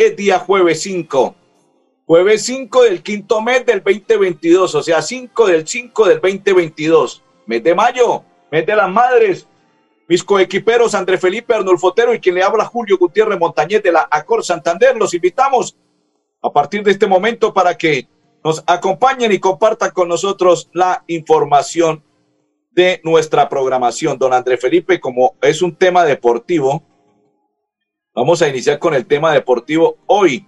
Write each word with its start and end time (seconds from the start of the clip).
es 0.00 0.16
día 0.16 0.38
jueves 0.38 0.80
5. 0.80 1.34
Jueves 2.06 2.42
5 2.46 2.84
del 2.84 3.02
quinto 3.02 3.42
mes 3.42 3.66
del 3.66 3.82
2022, 3.84 4.74
o 4.74 4.82
sea, 4.82 5.02
5 5.02 5.46
del 5.46 5.68
5 5.68 6.08
del 6.08 6.20
2022. 6.22 7.22
Mes 7.44 7.62
de 7.62 7.74
mayo, 7.74 8.24
mes 8.50 8.64
de 8.64 8.74
las 8.74 8.90
madres. 8.90 9.46
Mis 10.08 10.24
coequiperos 10.24 10.94
André 10.94 11.18
Felipe 11.18 11.52
Arnulfotero 11.52 12.14
y 12.14 12.18
quien 12.18 12.36
le 12.36 12.42
habla 12.42 12.64
Julio 12.64 12.96
Gutiérrez 12.96 13.38
Montañez 13.38 13.82
de 13.82 13.92
la 13.92 14.08
Acor 14.10 14.42
Santander. 14.42 14.96
Los 14.96 15.12
invitamos 15.12 15.76
a 16.40 16.50
partir 16.50 16.82
de 16.82 16.92
este 16.92 17.06
momento 17.06 17.52
para 17.52 17.76
que 17.76 18.08
nos 18.42 18.64
acompañen 18.66 19.30
y 19.32 19.38
compartan 19.38 19.90
con 19.90 20.08
nosotros 20.08 20.70
la 20.72 21.04
información 21.08 22.02
de 22.70 23.02
nuestra 23.04 23.50
programación. 23.50 24.16
Don 24.16 24.32
André 24.32 24.56
Felipe, 24.56 24.98
como 24.98 25.36
es 25.42 25.60
un 25.60 25.76
tema 25.76 26.06
deportivo, 26.06 26.82
vamos 28.14 28.42
a 28.42 28.48
iniciar 28.48 28.78
con 28.78 28.94
el 28.94 29.06
tema 29.06 29.32
deportivo 29.32 29.98
hoy. 30.06 30.46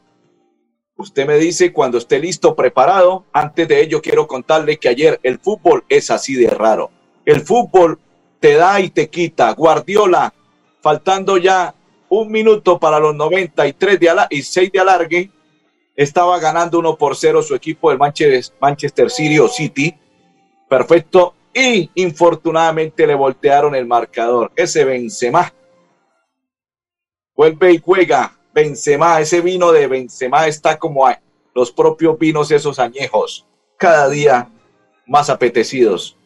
Usted 0.96 1.26
me 1.26 1.36
dice 1.36 1.72
cuando 1.72 1.98
esté 1.98 2.18
listo, 2.18 2.54
preparado. 2.54 3.24
Antes 3.32 3.66
de 3.68 3.80
ello, 3.80 4.00
quiero 4.00 4.26
contarle 4.26 4.78
que 4.78 4.88
ayer 4.88 5.18
el 5.22 5.38
fútbol 5.38 5.84
es 5.88 6.10
así 6.10 6.34
de 6.34 6.48
raro. 6.50 6.90
El 7.24 7.40
fútbol 7.40 7.98
te 8.40 8.54
da 8.54 8.80
y 8.80 8.90
te 8.90 9.08
quita. 9.08 9.52
Guardiola, 9.52 10.32
faltando 10.80 11.38
ya 11.38 11.74
un 12.08 12.30
minuto 12.30 12.78
para 12.78 13.00
los 13.00 13.14
93 13.14 13.98
de 13.98 14.10
y 14.30 14.42
6 14.42 14.70
de 14.70 14.80
alargue, 14.80 15.30
estaba 15.96 16.38
ganando 16.38 16.78
1 16.78 16.96
por 16.96 17.16
0 17.16 17.42
su 17.42 17.54
equipo 17.54 17.90
del 17.90 17.98
Manchester 17.98 19.10
City 19.10 19.38
o 19.38 19.48
City. 19.48 19.94
Perfecto 20.68 21.34
y 21.54 21.90
infortunadamente 21.96 23.06
le 23.06 23.14
voltearon 23.14 23.74
el 23.74 23.86
marcador. 23.86 24.52
Ese 24.56 24.84
Benzema 24.84 25.52
vuelve 27.34 27.72
y 27.72 27.78
juega. 27.78 28.38
Benzema, 28.54 29.20
ese 29.20 29.40
vino 29.40 29.72
de 29.72 29.86
Benzema 29.86 30.46
está 30.46 30.78
como 30.78 31.08
los 31.54 31.72
propios 31.72 32.18
vinos 32.18 32.50
esos 32.50 32.78
añejos, 32.78 33.46
cada 33.78 34.08
día 34.10 34.50
más 35.06 35.30
apetecidos. 35.30 36.16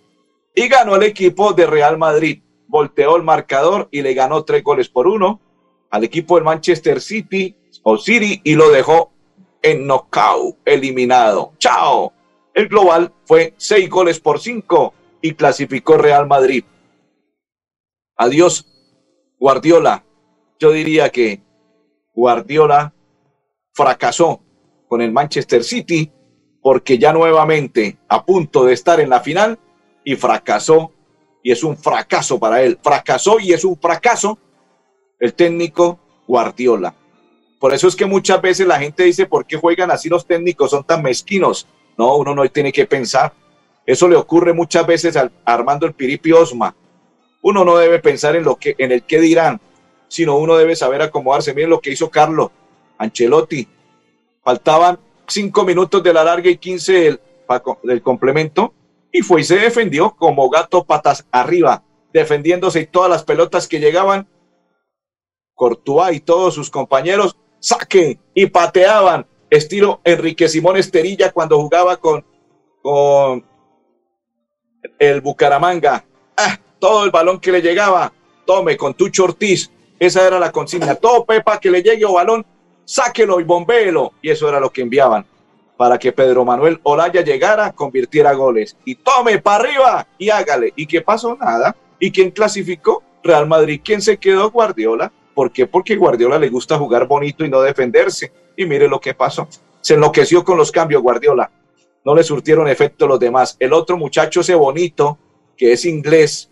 Y 0.54 0.68
ganó 0.68 0.96
el 0.96 1.02
equipo 1.04 1.52
de 1.52 1.66
Real 1.66 1.98
Madrid. 1.98 2.42
Volteó 2.66 3.16
el 3.16 3.22
marcador 3.22 3.88
y 3.92 4.02
le 4.02 4.14
ganó 4.14 4.44
tres 4.44 4.64
goles 4.64 4.88
por 4.88 5.06
uno 5.06 5.40
al 5.90 6.04
equipo 6.04 6.34
del 6.34 6.44
Manchester 6.44 7.00
City 7.00 7.54
o 7.82 7.96
City 7.96 8.40
y 8.42 8.54
lo 8.54 8.70
dejó 8.70 9.12
en 9.62 9.86
knockout, 9.86 10.56
eliminado. 10.64 11.52
Chao. 11.58 12.12
El 12.54 12.68
global 12.68 13.12
fue 13.24 13.54
seis 13.56 13.88
goles 13.88 14.18
por 14.18 14.40
cinco 14.40 14.94
y 15.20 15.34
clasificó 15.34 15.96
Real 15.96 16.26
Madrid. 16.26 16.64
Adiós, 18.16 18.66
Guardiola. 19.38 20.04
Yo 20.58 20.72
diría 20.72 21.10
que 21.10 21.40
Guardiola 22.14 22.92
fracasó 23.72 24.40
con 24.88 25.02
el 25.02 25.12
Manchester 25.12 25.62
City 25.62 26.10
porque 26.62 26.98
ya 26.98 27.12
nuevamente 27.12 27.98
a 28.08 28.24
punto 28.24 28.64
de 28.64 28.72
estar 28.72 29.00
en 29.00 29.10
la 29.10 29.20
final 29.20 29.58
y 30.04 30.16
fracasó 30.16 30.92
y 31.42 31.52
es 31.52 31.62
un 31.62 31.76
fracaso 31.76 32.38
para 32.38 32.62
él. 32.62 32.78
Fracasó 32.82 33.38
y 33.38 33.52
es 33.52 33.64
un 33.64 33.78
fracaso 33.78 34.38
el 35.20 35.34
técnico 35.34 36.00
Guardiola. 36.26 36.94
Por 37.60 37.72
eso 37.72 37.88
es 37.88 37.96
que 37.96 38.06
muchas 38.06 38.40
veces 38.42 38.66
la 38.66 38.78
gente 38.78 39.04
dice, 39.04 39.26
¿por 39.26 39.46
qué 39.46 39.56
juegan 39.56 39.90
así 39.90 40.08
los 40.08 40.26
técnicos? 40.26 40.70
Son 40.70 40.84
tan 40.84 41.02
mezquinos. 41.02 41.66
No, 41.96 42.16
uno 42.16 42.34
no 42.34 42.48
tiene 42.50 42.72
que 42.72 42.86
pensar 42.86 43.32
eso 43.86 44.08
le 44.08 44.16
ocurre 44.16 44.52
muchas 44.52 44.84
veces 44.84 45.16
a 45.16 45.30
Armando 45.44 45.86
el 45.86 45.94
Piripi 45.94 46.32
Osma. 46.32 46.74
Uno 47.40 47.64
no 47.64 47.76
debe 47.76 48.00
pensar 48.00 48.34
en, 48.34 48.42
lo 48.42 48.56
que, 48.56 48.74
en 48.78 48.90
el 48.90 49.04
qué 49.04 49.20
dirán, 49.20 49.60
sino 50.08 50.36
uno 50.36 50.56
debe 50.56 50.76
saber 50.76 51.02
acomodarse. 51.02 51.54
Miren 51.54 51.70
lo 51.70 51.80
que 51.80 51.90
hizo 51.90 52.10
Carlos 52.10 52.50
Ancelotti. 52.98 53.68
Faltaban 54.42 54.98
cinco 55.26 55.64
minutos 55.64 56.02
de 56.02 56.12
la 56.12 56.24
larga 56.24 56.50
y 56.50 56.58
quince 56.58 56.92
del, 56.92 57.20
del 57.82 58.02
complemento 58.02 58.72
y 59.12 59.22
fue 59.22 59.40
y 59.40 59.44
se 59.44 59.56
defendió 59.56 60.14
como 60.14 60.48
gato 60.50 60.84
patas 60.84 61.26
arriba, 61.30 61.82
defendiéndose 62.12 62.80
y 62.80 62.86
todas 62.86 63.10
las 63.10 63.24
pelotas 63.24 63.66
que 63.66 63.80
llegaban. 63.80 64.28
Courtois 65.54 66.16
y 66.16 66.20
todos 66.20 66.54
sus 66.54 66.70
compañeros 66.70 67.36
saque 67.58 68.18
y 68.34 68.46
pateaban, 68.46 69.26
estilo 69.48 70.00
Enrique 70.04 70.48
Simón 70.48 70.76
Esterilla 70.76 71.32
cuando 71.32 71.58
jugaba 71.58 71.96
con, 71.96 72.24
con 72.82 73.44
el 74.98 75.20
Bucaramanga. 75.22 76.04
Ah, 76.36 76.58
todo 76.78 77.04
el 77.04 77.10
balón 77.10 77.40
que 77.40 77.52
le 77.52 77.62
llegaba, 77.62 78.12
tome 78.44 78.76
con 78.76 78.92
tu 78.92 79.10
Ortiz. 79.22 79.70
Esa 79.98 80.26
era 80.26 80.38
la 80.38 80.52
consigna. 80.52 80.94
Todo 80.94 81.24
Pepa 81.24 81.58
que 81.58 81.70
le 81.70 81.82
llegue 81.82 82.04
o 82.04 82.14
balón, 82.14 82.44
sáquelo 82.84 83.40
y 83.40 83.44
bombéelo. 83.44 84.12
Y 84.22 84.30
eso 84.30 84.48
era 84.48 84.60
lo 84.60 84.70
que 84.70 84.82
enviaban 84.82 85.26
para 85.76 85.98
que 85.98 86.12
Pedro 86.12 86.44
Manuel 86.44 86.80
Olaya 86.84 87.22
llegara, 87.22 87.72
convirtiera 87.72 88.32
goles. 88.32 88.76
Y 88.84 88.94
tome 88.96 89.38
para 89.38 89.64
arriba 89.64 90.06
y 90.18 90.30
hágale. 90.30 90.72
¿Y 90.76 90.86
qué 90.86 91.02
pasó? 91.02 91.36
Nada. 91.36 91.76
¿Y 91.98 92.10
quién 92.10 92.30
clasificó? 92.30 93.02
Real 93.22 93.46
Madrid. 93.46 93.80
¿Quién 93.84 94.00
se 94.00 94.16
quedó? 94.18 94.50
Guardiola. 94.50 95.12
¿Por 95.34 95.52
qué? 95.52 95.66
Porque 95.66 95.96
Guardiola 95.96 96.38
le 96.38 96.48
gusta 96.48 96.78
jugar 96.78 97.06
bonito 97.06 97.44
y 97.44 97.50
no 97.50 97.60
defenderse. 97.60 98.32
Y 98.56 98.64
mire 98.64 98.88
lo 98.88 99.00
que 99.00 99.14
pasó. 99.14 99.48
Se 99.80 99.94
enloqueció 99.94 100.44
con 100.44 100.56
los 100.56 100.72
cambios 100.72 101.02
Guardiola 101.02 101.50
no 102.06 102.14
le 102.14 102.22
surtieron 102.22 102.68
efecto 102.68 103.08
los 103.08 103.18
demás. 103.18 103.56
El 103.58 103.72
otro 103.72 103.96
muchacho, 103.96 104.40
ese 104.40 104.54
bonito, 104.54 105.18
que 105.56 105.72
es 105.72 105.84
inglés, 105.84 106.48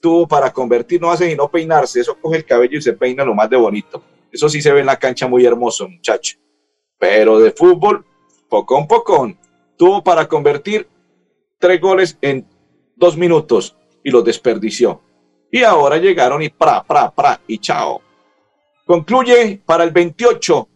tuvo 0.00 0.26
para 0.26 0.52
convertir, 0.52 1.00
no 1.00 1.10
hace 1.10 1.34
no 1.34 1.50
peinarse, 1.50 2.00
eso 2.00 2.18
coge 2.20 2.38
el 2.38 2.44
cabello 2.44 2.78
y 2.78 2.82
se 2.82 2.92
peina 2.92 3.24
lo 3.24 3.34
más 3.34 3.50
de 3.50 3.56
bonito. 3.56 4.02
Eso 4.30 4.48
sí 4.48 4.60
se 4.60 4.72
ve 4.72 4.80
en 4.80 4.86
la 4.86 4.98
cancha 4.98 5.26
muy 5.26 5.44
hermoso, 5.44 5.88
muchacho. 5.88 6.38
Pero 6.98 7.38
de 7.38 7.50
fútbol, 7.50 8.04
pocón, 8.48 8.86
pocón, 8.86 9.38
tuvo 9.76 10.02
para 10.02 10.26
convertir 10.26 10.88
tres 11.58 11.80
goles 11.80 12.18
en 12.20 12.46
dos 12.96 13.16
minutos 13.16 13.76
y 14.02 14.10
los 14.10 14.24
desperdició. 14.24 15.00
Y 15.50 15.62
ahora 15.62 15.96
llegaron 15.96 16.42
y 16.42 16.50
pra, 16.50 16.82
pra, 16.82 17.10
pra, 17.10 17.40
y 17.46 17.58
chao. 17.58 18.02
Concluye 18.84 19.60
para 19.64 19.84
el 19.84 19.90
28. 19.90 20.68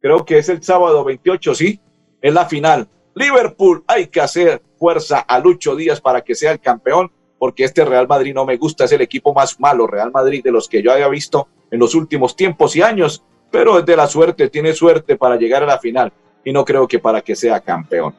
Creo 0.00 0.24
que 0.24 0.38
es 0.38 0.48
el 0.48 0.62
sábado 0.62 1.04
28, 1.04 1.54
sí. 1.54 1.80
Es 2.20 2.32
la 2.32 2.46
final. 2.46 2.88
Liverpool, 3.14 3.84
hay 3.86 4.08
que 4.08 4.20
hacer 4.20 4.62
fuerza 4.78 5.20
a 5.20 5.38
Lucho 5.38 5.74
Díaz 5.74 6.00
para 6.00 6.22
que 6.22 6.34
sea 6.34 6.52
el 6.52 6.60
campeón, 6.60 7.10
porque 7.38 7.64
este 7.64 7.84
Real 7.84 8.08
Madrid 8.08 8.34
no 8.34 8.44
me 8.44 8.56
gusta, 8.56 8.84
es 8.84 8.92
el 8.92 9.02
equipo 9.02 9.34
más 9.34 9.58
malo, 9.60 9.86
Real 9.86 10.10
Madrid, 10.10 10.42
de 10.42 10.52
los 10.52 10.68
que 10.68 10.82
yo 10.82 10.92
haya 10.92 11.08
visto 11.08 11.48
en 11.70 11.78
los 11.78 11.94
últimos 11.94 12.36
tiempos 12.36 12.76
y 12.76 12.82
años, 12.82 13.22
pero 13.50 13.78
es 13.78 13.86
de 13.86 13.96
la 13.96 14.06
suerte, 14.06 14.48
tiene 14.48 14.72
suerte 14.72 15.16
para 15.16 15.36
llegar 15.36 15.62
a 15.62 15.66
la 15.66 15.78
final 15.78 16.12
y 16.44 16.52
no 16.52 16.64
creo 16.64 16.86
que 16.86 16.98
para 16.98 17.20
que 17.20 17.34
sea 17.34 17.60
campeón. 17.60 18.14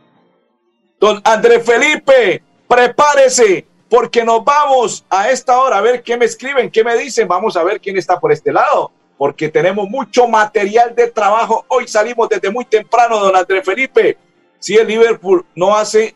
Don 1.00 1.22
André 1.24 1.60
Felipe, 1.60 2.44
prepárese, 2.68 3.66
porque 3.90 4.24
nos 4.24 4.44
vamos 4.44 5.06
a 5.10 5.30
esta 5.30 5.60
hora 5.60 5.78
a 5.78 5.82
ver 5.82 6.04
qué 6.04 6.18
me 6.18 6.26
escriben, 6.26 6.70
qué 6.70 6.84
me 6.84 6.98
dicen, 6.98 7.28
vamos 7.28 7.56
a 7.56 7.64
ver 7.64 7.80
quién 7.80 7.98
está 7.98 8.20
por 8.20 8.32
este 8.32 8.52
lado, 8.52 8.92
porque 9.18 9.50
tenemos 9.50 9.90
mucho 9.90 10.28
material 10.28 10.94
de 10.96 11.08
trabajo. 11.08 11.66
Hoy 11.70 11.88
salimos 11.88 12.28
desde 12.30 12.52
muy 12.52 12.66
temprano, 12.66 13.20
don 13.20 13.36
André 13.36 13.64
Felipe, 13.64 14.18
si 14.60 14.76
el 14.76 14.88
Liverpool 14.88 15.46
no 15.56 15.76
hace 15.76 16.16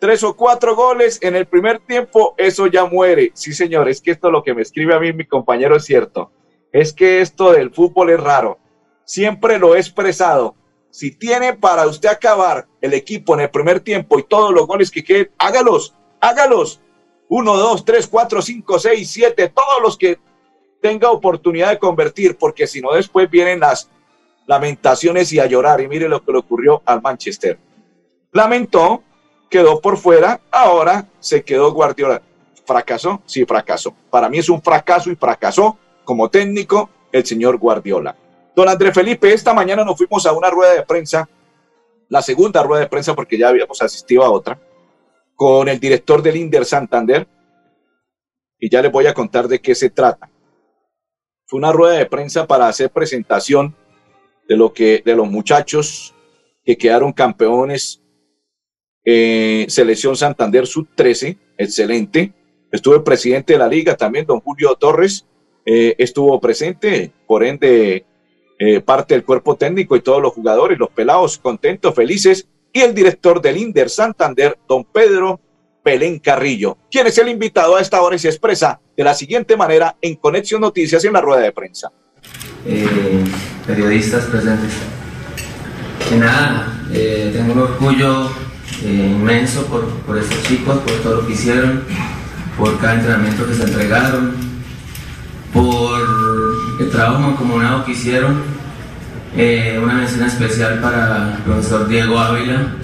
tres 0.00 0.24
o 0.24 0.34
cuatro 0.34 0.74
goles 0.74 1.18
en 1.20 1.36
el 1.36 1.46
primer 1.46 1.78
tiempo, 1.78 2.34
eso 2.38 2.66
ya 2.66 2.86
muere. 2.86 3.30
Sí, 3.34 3.52
señor, 3.52 3.88
es 3.88 4.00
que 4.00 4.10
esto 4.12 4.28
es 4.28 4.32
lo 4.32 4.42
que 4.42 4.54
me 4.54 4.62
escribe 4.62 4.94
a 4.94 4.98
mí 4.98 5.12
mi 5.12 5.26
compañero 5.26 5.76
es 5.76 5.84
cierto. 5.84 6.32
Es 6.72 6.92
que 6.92 7.20
esto 7.20 7.52
del 7.52 7.70
fútbol 7.70 8.10
es 8.10 8.18
raro. 8.18 8.58
Siempre 9.04 9.58
lo 9.58 9.74
he 9.74 9.78
expresado. 9.78 10.56
Si 10.90 11.12
tiene 11.12 11.52
para 11.52 11.86
usted 11.86 12.08
acabar 12.08 12.66
el 12.80 12.94
equipo 12.94 13.34
en 13.34 13.40
el 13.40 13.50
primer 13.50 13.80
tiempo 13.80 14.18
y 14.18 14.22
todos 14.22 14.52
los 14.52 14.66
goles 14.66 14.90
que 14.90 15.04
queden, 15.04 15.30
hágalos, 15.38 15.94
hágalos. 16.20 16.80
Uno, 17.28 17.56
dos, 17.56 17.84
tres, 17.84 18.08
cuatro, 18.08 18.40
cinco, 18.42 18.78
seis, 18.78 19.10
siete, 19.10 19.48
todos 19.48 19.82
los 19.82 19.96
que 19.98 20.18
tenga 20.80 21.10
oportunidad 21.10 21.70
de 21.70 21.78
convertir, 21.78 22.36
porque 22.38 22.66
si 22.66 22.80
no 22.80 22.94
después 22.94 23.30
vienen 23.30 23.60
las 23.60 23.90
lamentaciones 24.46 25.30
y 25.32 25.38
a 25.38 25.46
llorar. 25.46 25.80
Y 25.82 25.88
mire 25.88 26.08
lo 26.08 26.24
que 26.24 26.32
le 26.32 26.38
ocurrió 26.38 26.82
al 26.86 27.02
Manchester. 27.02 27.58
Lamentó, 28.32 29.04
quedó 29.50 29.80
por 29.80 29.98
fuera, 29.98 30.40
ahora 30.50 31.06
se 31.18 31.42
quedó 31.44 31.72
Guardiola. 31.72 32.22
¿Fracasó? 32.64 33.20
Sí, 33.26 33.44
fracasó. 33.44 33.94
Para 34.08 34.28
mí 34.28 34.38
es 34.38 34.48
un 34.48 34.62
fracaso 34.62 35.10
y 35.10 35.16
fracasó 35.16 35.76
como 36.04 36.30
técnico 36.30 36.88
el 37.10 37.26
señor 37.26 37.58
Guardiola. 37.58 38.16
Don 38.54 38.68
Andrés 38.68 38.94
Felipe, 38.94 39.32
esta 39.32 39.52
mañana 39.52 39.84
nos 39.84 39.96
fuimos 39.98 40.24
a 40.24 40.32
una 40.32 40.50
rueda 40.50 40.74
de 40.74 40.82
prensa, 40.84 41.28
la 42.08 42.22
segunda 42.22 42.62
rueda 42.62 42.82
de 42.82 42.88
prensa 42.88 43.14
porque 43.14 43.36
ya 43.36 43.48
habíamos 43.48 43.82
asistido 43.82 44.22
a 44.22 44.30
otra, 44.30 44.58
con 45.34 45.68
el 45.68 45.80
director 45.80 46.22
del 46.22 46.36
Inder 46.36 46.64
Santander, 46.64 47.26
y 48.58 48.70
ya 48.70 48.82
les 48.82 48.92
voy 48.92 49.06
a 49.06 49.14
contar 49.14 49.48
de 49.48 49.60
qué 49.60 49.74
se 49.74 49.90
trata. 49.90 50.30
Fue 51.46 51.58
una 51.58 51.72
rueda 51.72 51.94
de 51.94 52.06
prensa 52.06 52.46
para 52.46 52.68
hacer 52.68 52.90
presentación 52.90 53.74
de 54.48 54.56
lo 54.56 54.72
que 54.72 55.02
de 55.04 55.16
los 55.16 55.28
muchachos 55.28 56.14
que 56.64 56.76
quedaron 56.76 57.12
campeones 57.12 58.00
eh, 59.04 59.66
selección 59.68 60.16
Santander 60.16 60.66
sub 60.66 60.88
13, 60.94 61.38
excelente. 61.56 62.32
Estuvo 62.70 62.94
el 62.94 63.02
presidente 63.02 63.54
de 63.54 63.58
la 63.58 63.68
liga 63.68 63.96
también, 63.96 64.26
don 64.26 64.40
Julio 64.40 64.74
Torres, 64.76 65.26
eh, 65.64 65.94
estuvo 65.98 66.40
presente, 66.40 67.12
por 67.26 67.42
ende 67.44 68.04
eh, 68.58 68.80
parte 68.80 69.14
del 69.14 69.24
cuerpo 69.24 69.56
técnico 69.56 69.96
y 69.96 70.00
todos 70.00 70.22
los 70.22 70.32
jugadores, 70.32 70.78
los 70.78 70.90
pelados 70.90 71.38
contentos, 71.38 71.94
felices, 71.94 72.46
y 72.72 72.80
el 72.80 72.94
director 72.94 73.40
del 73.40 73.56
Inder 73.56 73.90
Santander, 73.90 74.56
don 74.68 74.84
Pedro 74.84 75.40
Belén 75.84 76.18
Carrillo, 76.18 76.76
quien 76.90 77.06
es 77.06 77.18
el 77.18 77.28
invitado 77.28 77.76
a 77.76 77.80
esta 77.80 78.00
hora 78.02 78.14
y 78.14 78.18
se 78.18 78.28
expresa 78.28 78.80
de 78.96 79.02
la 79.02 79.14
siguiente 79.14 79.56
manera 79.56 79.96
en 80.00 80.14
Conexión 80.16 80.60
Noticias 80.60 81.04
en 81.04 81.14
la 81.14 81.20
rueda 81.20 81.40
de 81.40 81.52
prensa. 81.52 81.90
Periodistas 83.66 84.26
presentes. 84.26 84.72
Que 86.08 86.16
nada, 86.16 86.80
tengo 86.92 87.52
un 87.54 87.58
orgullo 87.60 88.30
inmenso 88.82 89.66
por, 89.66 89.86
por 90.06 90.18
estos 90.18 90.42
chicos, 90.44 90.78
por 90.78 90.92
todo 91.02 91.16
lo 91.16 91.26
que 91.26 91.34
hicieron, 91.34 91.82
por 92.56 92.78
cada 92.78 92.94
entrenamiento 92.94 93.46
que 93.46 93.54
se 93.54 93.64
entregaron, 93.64 94.34
por 95.52 96.00
el 96.80 96.90
trabajo 96.90 97.20
mancomunado 97.20 97.84
que 97.84 97.92
hicieron. 97.92 98.60
Eh, 99.36 99.80
una 99.82 99.94
mención 99.94 100.26
especial 100.26 100.80
para 100.80 101.34
el 101.36 101.42
profesor 101.42 101.86
Diego 101.86 102.18
Ávila, 102.18 102.74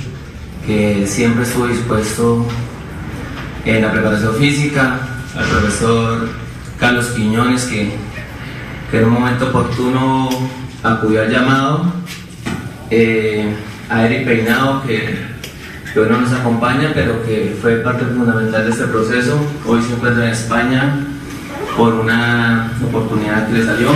que 0.64 1.06
siempre 1.06 1.42
estuvo 1.42 1.66
dispuesto 1.66 2.46
en 3.64 3.82
la 3.82 3.90
preparación 3.90 4.34
física, 4.36 5.00
al 5.36 5.44
profesor 5.44 6.28
Carlos 6.78 7.06
Quiñones, 7.06 7.64
que, 7.64 7.92
que 8.90 8.98
en 8.98 9.06
un 9.06 9.14
momento 9.14 9.48
oportuno 9.48 10.28
acudió 10.82 11.22
al 11.22 11.30
llamado, 11.30 11.92
eh, 12.90 13.52
a 13.90 14.06
Eric 14.06 14.24
Peinado, 14.24 14.82
que, 14.86 15.35
que 15.96 16.00
hoy 16.00 16.10
no 16.10 16.20
nos 16.20 16.32
acompaña, 16.34 16.92
pero 16.92 17.24
que 17.24 17.56
fue 17.58 17.76
parte 17.76 18.04
fundamental 18.04 18.66
de 18.66 18.70
este 18.70 18.84
proceso, 18.84 19.40
hoy 19.64 19.80
se 19.80 19.94
encuentra 19.94 20.26
en 20.26 20.32
España 20.32 21.06
por 21.74 21.94
una 21.94 22.70
oportunidad 22.86 23.48
que 23.48 23.54
le 23.54 23.64
salió. 23.64 23.88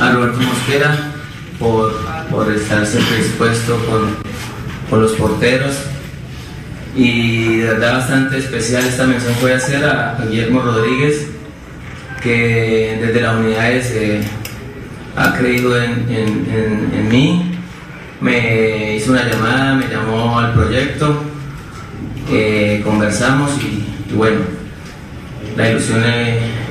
A 0.00 0.12
Roberto 0.12 0.40
Mosquera 0.40 0.96
por, 1.58 1.92
por 2.30 2.50
estar 2.50 2.86
siempre 2.86 3.18
dispuesto 3.18 3.76
con, 3.84 4.16
con 4.88 5.02
los 5.02 5.12
porteros. 5.12 5.76
Y 6.96 7.58
de 7.58 7.66
verdad 7.66 7.98
bastante 7.98 8.38
especial 8.38 8.86
esta 8.86 9.04
mención 9.04 9.34
a 9.34 9.54
hacer 9.54 9.84
a, 9.84 10.16
a 10.16 10.24
Guillermo 10.24 10.62
Rodríguez, 10.62 11.26
que 12.22 12.98
desde 12.98 13.20
las 13.20 13.36
unidades 13.36 13.90
eh, 13.90 14.22
ha 15.16 15.34
creído 15.34 15.76
en, 15.82 16.08
en, 16.08 16.90
en, 16.94 17.08
mí. 17.10 17.51
Me 18.22 18.94
hizo 18.94 19.10
una 19.10 19.28
llamada, 19.28 19.74
me 19.74 19.88
llamó 19.88 20.38
al 20.38 20.54
proyecto, 20.54 21.24
eh, 22.30 22.80
conversamos 22.84 23.50
y, 23.60 24.14
bueno, 24.14 24.42
la 25.56 25.68
ilusión 25.68 26.04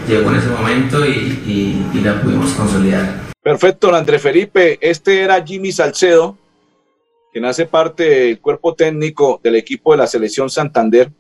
llegó 0.08 0.30
en 0.30 0.38
ese 0.38 0.48
momento 0.48 1.06
y, 1.06 1.84
la 2.02 2.22
pudimos 2.22 2.52
consolidar. 2.52 3.20
Perfecto, 3.44 3.94
Andrés 3.94 4.22
Felipe. 4.22 4.80
Este 4.80 5.20
era 5.20 5.44
Jimmy 5.46 5.74
Salcedo, 5.74 6.38
quien 7.34 7.44
hace 7.44 7.66
parte 7.66 8.04
del 8.04 8.40
cuerpo 8.40 8.74
técnico 8.74 9.42
del 9.44 9.58
equipo 9.58 9.92
de 9.92 9.98
la 9.98 10.08
selección 10.08 10.50
Santander 10.50 11.12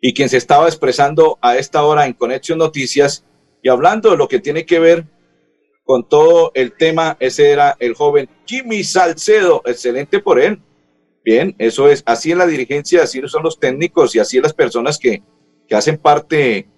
y 0.00 0.12
quien 0.12 0.28
se 0.28 0.38
estaba 0.38 0.66
expresando 0.66 1.38
a 1.40 1.56
esta 1.56 1.84
hora 1.84 2.04
en 2.04 2.14
Conexión 2.14 2.58
Noticias 2.58 3.24
y 3.62 3.68
hablando 3.68 4.10
de 4.10 4.16
lo 4.16 4.26
que 4.26 4.40
tiene 4.40 4.66
que 4.66 4.80
ver 4.80 5.04
con 5.88 6.06
todo 6.06 6.52
el 6.52 6.72
tema. 6.76 7.16
Ese 7.18 7.50
era 7.50 7.74
el 7.78 7.94
joven 7.94 8.28
Jimmy 8.44 8.84
Salcedo. 8.84 9.62
Excelente 9.64 10.18
por 10.18 10.38
él. 10.38 10.60
Bien, 11.24 11.56
eso 11.58 11.88
es. 11.88 12.02
Así 12.04 12.30
en 12.30 12.36
la 12.36 12.46
dirigencia, 12.46 13.04
así 13.04 13.22
son 13.26 13.42
los 13.42 13.58
técnicos 13.58 14.14
y 14.14 14.18
así 14.18 14.38
las 14.38 14.52
personas 14.52 14.98
que 14.98 15.22
que 15.66 15.74
hacen 15.74 15.98
parte 15.98 16.68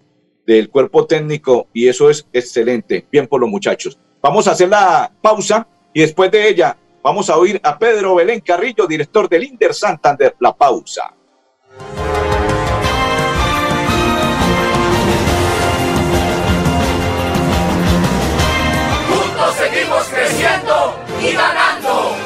del 0.46 0.68
cuerpo 0.68 1.06
técnico 1.06 1.68
y 1.72 1.88
eso 1.88 2.08
es 2.08 2.26
excelente. 2.32 3.06
Bien 3.10 3.26
por 3.26 3.40
los 3.40 3.50
muchachos. 3.50 3.98
Vamos 4.22 4.46
a 4.46 4.52
hacer 4.52 4.68
la 4.68 5.12
pausa 5.20 5.66
y 5.92 6.02
después 6.02 6.30
de 6.30 6.48
ella 6.48 6.76
vamos 7.02 7.30
a 7.30 7.36
oír 7.36 7.60
a 7.64 7.78
Pedro 7.78 8.16
Belén 8.16 8.40
Carrillo, 8.40 8.86
director 8.86 9.28
del 9.28 9.44
Inder 9.44 9.74
Santander. 9.74 10.36
La 10.38 10.54
pausa. 10.54 11.14
Creciendo 20.40 20.96
y. 21.20 21.69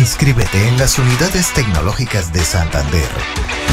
Inscríbete 0.00 0.66
en 0.66 0.78
las 0.78 0.98
unidades 0.98 1.52
tecnológicas 1.52 2.32
de 2.32 2.40
Santander, 2.40 3.06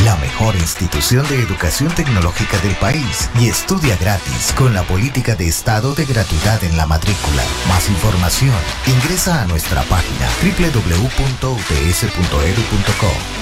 la 0.04 0.18
mejor 0.18 0.58
institución 0.58 1.26
de 1.30 1.42
educación 1.42 1.90
tecnológica 1.96 2.60
del 2.60 2.76
país 2.76 3.30
y 3.40 3.48
estudia 3.48 3.96
gratis 3.96 4.52
con 4.58 4.74
la 4.74 4.84
política 4.84 5.38
de 5.38 5.48
estado 5.48 5.96
de 5.96 6.04
gratuidad 6.04 6.62
en 6.66 6.76
la 6.76 6.86
matrícula. 6.86 7.44
Más 7.70 7.90
información, 7.90 8.52
ingresa 8.88 9.42
a 9.42 9.48
nuestra 9.48 9.84
página 9.84 10.28
www.ups.edu.co. 10.44 11.54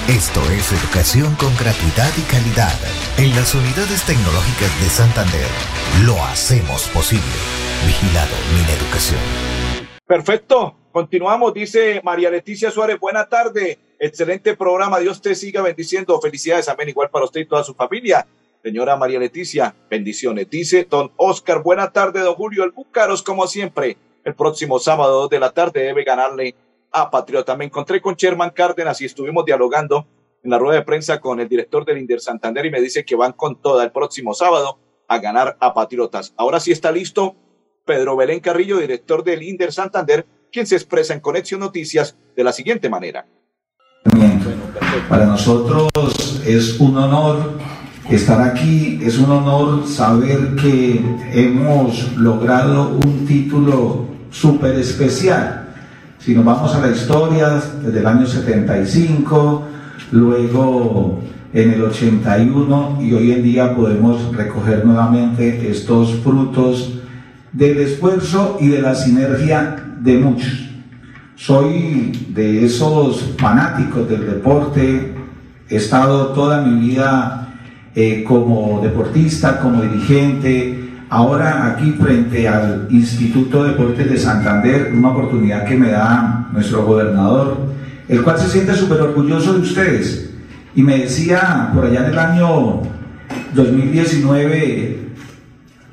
Esto 0.06 0.48
es 0.52 0.70
educación 0.70 1.34
con 1.34 1.56
gratuidad 1.56 2.12
y 2.16 2.22
calidad. 2.30 2.78
En 3.16 3.34
las 3.34 3.52
unidades 3.52 4.04
tecnológicas 4.04 4.80
de 4.80 4.88
Santander, 4.90 5.48
lo 6.04 6.24
hacemos 6.24 6.86
posible. 6.90 7.24
Vigilado 7.84 8.36
Mineducación. 8.54 9.18
Perfecto. 10.06 10.76
Continuamos, 10.96 11.52
dice 11.52 12.00
María 12.02 12.30
Leticia 12.30 12.70
Suárez. 12.70 12.98
Buena 12.98 13.28
tarde. 13.28 13.78
Excelente 13.98 14.56
programa. 14.56 14.98
Dios 14.98 15.20
te 15.20 15.34
siga 15.34 15.60
bendiciendo. 15.60 16.18
Felicidades. 16.22 16.70
Amén. 16.70 16.88
Igual 16.88 17.10
para 17.10 17.26
usted 17.26 17.42
y 17.42 17.44
toda 17.44 17.62
su 17.62 17.74
familia. 17.74 18.26
Señora 18.62 18.96
María 18.96 19.18
Leticia, 19.18 19.76
bendiciones. 19.90 20.48
Dice 20.48 20.86
don 20.88 21.12
Oscar. 21.16 21.62
Buena 21.62 21.92
tarde, 21.92 22.20
don 22.20 22.34
Julio. 22.34 22.64
El 22.64 22.70
Búcaros, 22.70 23.22
como 23.22 23.46
siempre. 23.46 23.98
El 24.24 24.34
próximo 24.34 24.78
sábado 24.78 25.28
de 25.28 25.38
la 25.38 25.50
tarde 25.50 25.82
debe 25.82 26.02
ganarle 26.02 26.54
a 26.90 27.10
Patriota. 27.10 27.54
Me 27.58 27.66
encontré 27.66 28.00
con 28.00 28.14
Sherman 28.14 28.48
Cárdenas 28.48 28.98
y 29.02 29.04
estuvimos 29.04 29.44
dialogando 29.44 30.06
en 30.42 30.50
la 30.50 30.58
rueda 30.58 30.78
de 30.78 30.86
prensa 30.86 31.20
con 31.20 31.40
el 31.40 31.48
director 31.50 31.84
del 31.84 31.98
Inder 31.98 32.20
Santander 32.20 32.64
y 32.64 32.70
me 32.70 32.80
dice 32.80 33.04
que 33.04 33.16
van 33.16 33.34
con 33.34 33.60
toda 33.60 33.84
el 33.84 33.92
próximo 33.92 34.32
sábado 34.32 34.78
a 35.08 35.18
ganar 35.18 35.58
a 35.60 35.74
Patriotas. 35.74 36.32
Ahora 36.38 36.58
sí 36.58 36.72
está 36.72 36.90
listo 36.90 37.36
Pedro 37.84 38.16
Belén 38.16 38.40
Carrillo, 38.40 38.78
director 38.78 39.22
del 39.22 39.42
Inder 39.42 39.72
Santander, 39.72 40.26
quien 40.56 40.66
se 40.66 40.76
expresa 40.76 41.12
en 41.12 41.20
Conexión 41.20 41.60
Noticias 41.60 42.16
de 42.34 42.42
la 42.42 42.50
siguiente 42.50 42.88
manera. 42.88 43.26
Para 45.06 45.26
nosotros 45.26 45.90
es 46.46 46.80
un 46.80 46.96
honor 46.96 47.58
estar 48.08 48.40
aquí, 48.40 48.98
es 49.02 49.18
un 49.18 49.32
honor 49.32 49.86
saber 49.86 50.56
que 50.56 51.04
hemos 51.34 52.10
logrado 52.16 52.98
un 53.04 53.26
título 53.26 54.06
súper 54.30 54.76
especial. 54.76 55.74
Si 56.20 56.34
nos 56.34 56.46
vamos 56.46 56.74
a 56.74 56.80
la 56.80 56.90
historia, 56.90 57.62
desde 57.82 57.98
el 57.98 58.06
año 58.06 58.26
75, 58.26 59.62
luego 60.12 61.20
en 61.52 61.74
el 61.74 61.82
81 61.82 63.00
y 63.02 63.12
hoy 63.12 63.32
en 63.32 63.42
día 63.42 63.76
podemos 63.76 64.34
recoger 64.34 64.86
nuevamente 64.86 65.70
estos 65.70 66.14
frutos 66.20 66.95
del 67.56 67.78
esfuerzo 67.78 68.58
y 68.60 68.68
de 68.68 68.82
la 68.82 68.94
sinergia 68.94 69.94
de 70.00 70.18
muchos. 70.18 70.68
Soy 71.36 72.26
de 72.28 72.66
esos 72.66 73.34
fanáticos 73.38 74.08
del 74.08 74.26
deporte, 74.26 75.14
he 75.68 75.76
estado 75.76 76.28
toda 76.28 76.60
mi 76.60 76.86
vida 76.86 77.54
eh, 77.94 78.24
como 78.24 78.80
deportista, 78.82 79.58
como 79.60 79.80
dirigente, 79.80 80.90
ahora 81.08 81.72
aquí 81.72 81.92
frente 81.92 82.46
al 82.46 82.88
Instituto 82.90 83.64
de 83.64 83.70
Deportes 83.70 84.10
de 84.10 84.18
Santander, 84.18 84.92
una 84.94 85.08
oportunidad 85.08 85.64
que 85.64 85.76
me 85.76 85.90
da 85.90 86.50
nuestro 86.52 86.84
gobernador, 86.84 87.56
el 88.06 88.22
cual 88.22 88.38
se 88.38 88.48
siente 88.48 88.74
súper 88.74 89.00
orgulloso 89.00 89.54
de 89.54 89.60
ustedes. 89.60 90.30
Y 90.74 90.82
me 90.82 90.98
decía 90.98 91.70
por 91.74 91.86
allá 91.86 92.00
en 92.00 92.12
el 92.12 92.18
año 92.18 92.82
2019, 93.54 95.05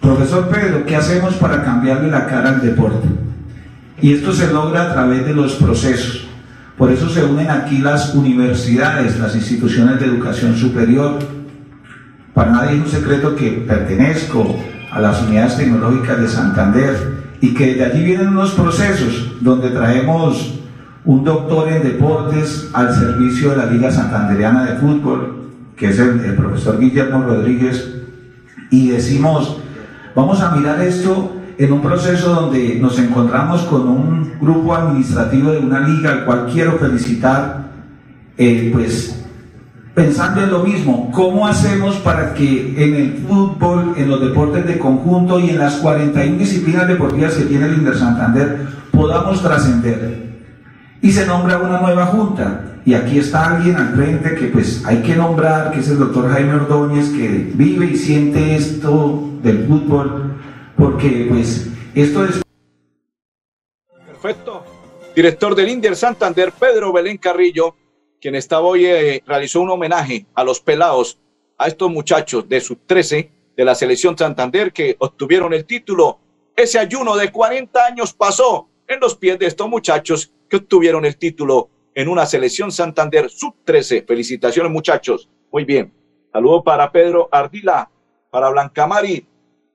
profesor 0.04 0.50
Pedro, 0.50 0.86
¿qué 0.86 0.98
hacemos 0.98 1.36
para 1.36 1.64
cambiarle 1.64 2.12
la 2.12 2.28
cara 2.28 2.50
al 2.50 2.62
deporte? 2.62 3.08
Y 4.02 4.14
esto 4.14 4.34
se 4.34 4.52
logra 4.52 4.84
a 4.84 4.94
través 4.94 5.26
de 5.26 5.34
los 5.34 5.54
procesos. 5.54 6.28
Por 6.78 6.92
eso 6.92 7.08
se 7.08 7.24
unen 7.24 7.50
aquí 7.50 7.78
las 7.78 8.14
universidades, 8.14 9.18
las 9.18 9.34
instituciones 9.34 10.02
de 10.02 10.08
educación 10.08 10.58
superior. 10.58 11.20
Para 12.34 12.52
nadie 12.52 12.76
es 12.76 12.82
un 12.82 12.90
secreto 12.90 13.36
que 13.36 13.64
pertenezco 13.66 14.60
a 14.92 15.00
las 15.00 15.22
unidades 15.22 15.56
tecnológicas 15.56 16.20
de 16.20 16.28
Santander 16.28 16.96
y 17.40 17.54
que 17.54 17.76
de 17.76 17.86
allí 17.86 18.04
vienen 18.04 18.28
unos 18.30 18.52
procesos 18.52 19.38
donde 19.40 19.70
traemos 19.70 20.60
un 21.06 21.24
doctor 21.24 21.70
en 21.70 21.84
deportes 21.84 22.70
al 22.74 22.94
servicio 22.94 23.52
de 23.52 23.58
la 23.58 23.66
Liga 23.68 23.90
Santandereana 23.90 24.66
de 24.66 24.76
Fútbol, 24.76 25.50
que 25.78 25.90
es 25.90 26.00
el, 26.00 26.20
el 26.20 26.36
profesor 26.36 26.78
Guillermo 26.78 27.24
Rodríguez, 27.24 27.90
y 28.70 28.90
decimos, 28.90 29.63
vamos 30.16 30.42
a 30.42 30.52
mirar 30.52 30.82
esto 30.82 31.34
en 31.58 31.72
un 31.72 31.82
proceso 31.82 32.34
donde 32.34 32.78
nos 32.80 32.98
encontramos 33.00 33.62
con 33.64 33.88
un 33.88 34.34
grupo 34.42 34.76
administrativo 34.76 35.52
de 35.52 35.60
una 35.60 35.80
liga 35.82 36.12
al 36.12 36.26
cual 36.26 36.48
quiero 36.52 36.78
felicitar, 36.78 37.72
eh, 38.38 38.70
pues 38.74 39.24
pensando 39.94 40.42
en 40.42 40.50
lo 40.50 40.64
mismo, 40.64 41.12
¿cómo 41.12 41.48
hacemos 41.48 41.98
para 41.98 42.34
que 42.34 42.74
en 42.84 42.96
el 42.96 43.14
fútbol, 43.28 43.94
en 43.96 44.10
los 44.10 44.22
deportes 44.22 44.66
de 44.66 44.80
conjunto 44.80 45.40
y 45.40 45.52
en 45.52 45.60
las 45.60 45.76
41 45.76 46.38
disciplinas 46.38 46.88
deportivas 46.88 47.36
que 47.36 47.46
tiene 47.46 47.68
el 47.68 47.76
Inder 47.76 47.96
Santander 47.96 48.68
podamos 48.92 49.42
trascender? 49.42 50.34
Y 51.02 51.12
se 51.12 51.28
nombra 51.28 51.58
una 51.58 51.80
nueva 51.80 52.08
junta. 52.08 52.73
Y 52.86 52.94
aquí 52.96 53.20
está 53.20 53.56
alguien 53.56 53.78
al 53.78 53.96
frente 53.96 54.36
que 54.36 54.48
pues 54.48 54.84
hay 54.86 55.02
que 55.02 55.16
nombrar, 55.16 55.72
que 55.72 55.80
es 55.80 55.90
el 55.90 56.00
doctor 56.00 56.30
Jaime 56.32 56.56
Ordóñez, 56.56 57.10
que 57.10 57.28
vive 57.54 57.86
y 57.86 57.98
siente 57.98 58.56
esto 58.56 59.30
del 59.42 59.66
fútbol 59.68 60.34
porque 60.78 61.28
pues 61.30 61.68
esto 61.96 62.26
es... 62.26 62.42
Perfecto. 64.06 64.66
Director 65.16 65.56
del 65.56 65.70
Inter 65.70 65.96
Santander, 65.96 66.52
Pedro 66.52 66.92
Belén 66.92 67.18
Carrillo, 67.18 67.76
quien 68.20 68.36
estaba 68.36 68.68
hoy, 68.68 68.86
eh, 68.86 69.24
realizó 69.26 69.62
un 69.62 69.70
homenaje 69.70 70.26
a 70.34 70.44
los 70.44 70.60
pelados, 70.60 71.20
a 71.58 71.68
estos 71.68 71.90
muchachos 71.90 72.50
de 72.50 72.60
sub 72.60 72.80
13 72.86 73.32
de 73.56 73.66
la 73.66 73.76
selección 73.76 74.18
Santander 74.18 74.74
que 74.74 74.96
obtuvieron 75.00 75.54
el 75.54 75.66
título. 75.66 76.20
Ese 76.56 76.80
ayuno 76.80 77.16
de 77.16 77.32
40 77.32 77.86
años 77.86 78.14
pasó 78.14 78.70
en 78.88 79.00
los 79.00 79.16
pies 79.16 79.40
de 79.40 79.46
estos 79.46 79.70
muchachos 79.70 80.34
que 80.50 80.58
obtuvieron 80.58 81.06
el 81.06 81.18
título 81.18 81.70
en 81.96 82.08
una 82.08 82.26
selección 82.26 82.72
Santander 82.72 83.30
sub 83.30 83.56
13. 83.64 84.04
Felicitaciones 84.08 84.72
muchachos. 84.72 85.30
Muy 85.52 85.66
bien. 85.66 85.94
Saludo 86.32 86.64
para 86.64 86.92
Pedro 86.92 87.30
Ardila, 87.32 87.90
para 88.32 88.50
Blancamari, 88.50 89.28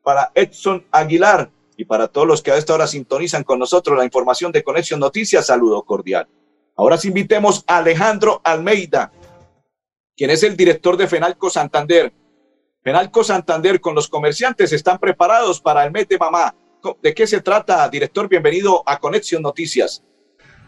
para 0.03 0.33
Edson 0.35 0.85
Aguilar 0.91 1.51
y 1.77 1.85
para 1.85 2.09
todos 2.09 2.27
los 2.27 2.43
que 2.43 2.51
a 2.51 2.57
esta 2.57 2.75
hora 2.75 2.87
sintonizan 2.87 3.45
con 3.45 3.59
nosotros 3.59 3.97
la 3.97 4.05
información 4.05 4.51
de 4.51 4.65
Conexión 4.65 4.99
Noticias, 4.99 5.47
saludo 5.47 5.85
cordial. 5.85 6.27
Ahora 6.75 6.99
sí 6.99 7.09
invitemos 7.09 7.63
a 7.67 7.79
Alejandro 7.79 8.41
Almeida, 8.43 9.13
quien 10.17 10.31
es 10.31 10.43
el 10.43 10.57
director 10.57 10.97
de 10.97 11.07
Fenalco 11.07 11.51
Santander. 11.51 12.13
Fenalco 12.83 13.23
Santander 13.23 13.81
con 13.81 13.95
los 13.95 14.09
comerciantes 14.09 14.73
están 14.73 14.99
preparados 14.99 15.61
para 15.61 15.85
el 15.85 15.93
mes 15.93 16.09
de 16.09 16.19
mamá. 16.19 16.55
¿De 17.01 17.15
qué 17.15 17.27
se 17.27 17.41
trata, 17.41 17.89
director? 17.89 18.29
Bienvenido 18.29 18.83
a 18.87 18.99
Conexión 18.99 19.43
Noticias. 19.43 20.03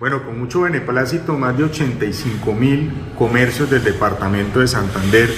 Bueno, 0.00 0.24
con 0.24 0.38
mucho 0.38 0.62
beneplácito, 0.62 1.36
más 1.36 1.58
de 1.58 1.64
85 1.64 2.54
mil 2.54 2.90
comercios 3.18 3.68
del 3.68 3.84
departamento 3.84 4.60
de 4.60 4.66
Santander 4.66 5.28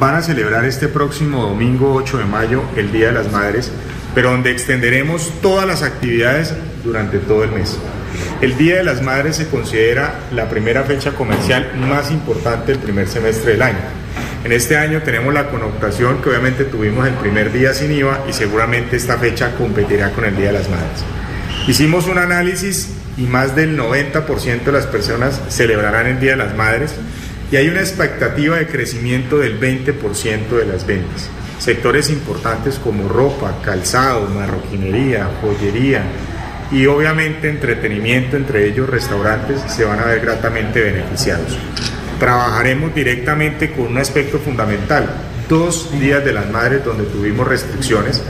van 0.00 0.16
a 0.16 0.20
celebrar 0.20 0.64
este 0.64 0.88
próximo 0.88 1.44
domingo 1.44 1.94
8 1.94 2.18
de 2.18 2.24
mayo 2.24 2.64
el 2.74 2.90
Día 2.90 3.06
de 3.06 3.12
las 3.12 3.30
Madres, 3.30 3.70
pero 4.12 4.32
donde 4.32 4.50
extenderemos 4.50 5.32
todas 5.40 5.64
las 5.64 5.84
actividades 5.84 6.52
durante 6.82 7.18
todo 7.18 7.44
el 7.44 7.52
mes. 7.52 7.78
El 8.40 8.56
Día 8.56 8.78
de 8.78 8.82
las 8.82 9.00
Madres 9.00 9.36
se 9.36 9.46
considera 9.46 10.22
la 10.32 10.48
primera 10.48 10.82
fecha 10.82 11.12
comercial 11.12 11.70
más 11.76 12.10
importante 12.10 12.72
del 12.72 12.80
primer 12.80 13.06
semestre 13.06 13.52
del 13.52 13.62
año. 13.62 13.78
En 14.42 14.50
este 14.50 14.76
año 14.76 15.02
tenemos 15.04 15.32
la 15.32 15.50
connotación 15.50 16.20
que 16.20 16.30
obviamente 16.30 16.64
tuvimos 16.64 17.06
el 17.06 17.14
primer 17.14 17.52
día 17.52 17.72
sin 17.72 17.92
IVA 17.92 18.24
y 18.28 18.32
seguramente 18.32 18.96
esta 18.96 19.18
fecha 19.18 19.54
competirá 19.54 20.10
con 20.10 20.24
el 20.24 20.36
Día 20.36 20.46
de 20.46 20.54
las 20.54 20.68
Madres. 20.68 21.04
Hicimos 21.68 22.08
un 22.08 22.18
análisis 22.18 22.88
y 23.16 23.22
más 23.22 23.54
del 23.54 23.78
90% 23.78 24.64
de 24.64 24.72
las 24.72 24.86
personas 24.86 25.40
celebrarán 25.48 26.06
el 26.06 26.20
Día 26.20 26.32
de 26.32 26.36
las 26.38 26.56
Madres 26.56 26.94
y 27.50 27.56
hay 27.56 27.68
una 27.68 27.80
expectativa 27.80 28.56
de 28.56 28.66
crecimiento 28.66 29.38
del 29.38 29.60
20% 29.60 30.48
de 30.48 30.66
las 30.66 30.86
ventas. 30.86 31.28
Sectores 31.58 32.10
importantes 32.10 32.78
como 32.78 33.08
ropa, 33.08 33.60
calzado, 33.64 34.28
marroquinería, 34.28 35.28
joyería 35.40 36.02
y 36.72 36.86
obviamente 36.86 37.48
entretenimiento, 37.48 38.36
entre 38.36 38.66
ellos 38.66 38.88
restaurantes, 38.88 39.60
se 39.68 39.84
van 39.84 40.00
a 40.00 40.06
ver 40.06 40.20
gratamente 40.20 40.80
beneficiados. 40.80 41.56
Trabajaremos 42.18 42.94
directamente 42.94 43.72
con 43.72 43.86
un 43.86 43.98
aspecto 43.98 44.38
fundamental, 44.38 45.08
dos 45.48 45.90
días 46.00 46.24
de 46.24 46.32
las 46.32 46.50
madres 46.50 46.84
donde 46.84 47.04
tuvimos 47.04 47.46
restricciones. 47.46 48.22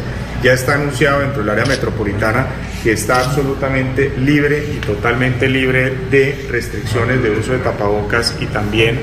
Ya 0.44 0.52
está 0.52 0.74
anunciado 0.74 1.20
dentro 1.20 1.40
del 1.40 1.48
área 1.48 1.64
metropolitana 1.64 2.46
que 2.82 2.92
está 2.92 3.20
absolutamente 3.20 4.12
libre 4.18 4.62
y 4.74 4.76
totalmente 4.76 5.48
libre 5.48 5.90
de 6.10 6.46
restricciones 6.50 7.22
de 7.22 7.30
uso 7.30 7.52
de 7.52 7.60
tapabocas 7.60 8.36
y 8.38 8.44
también 8.44 9.00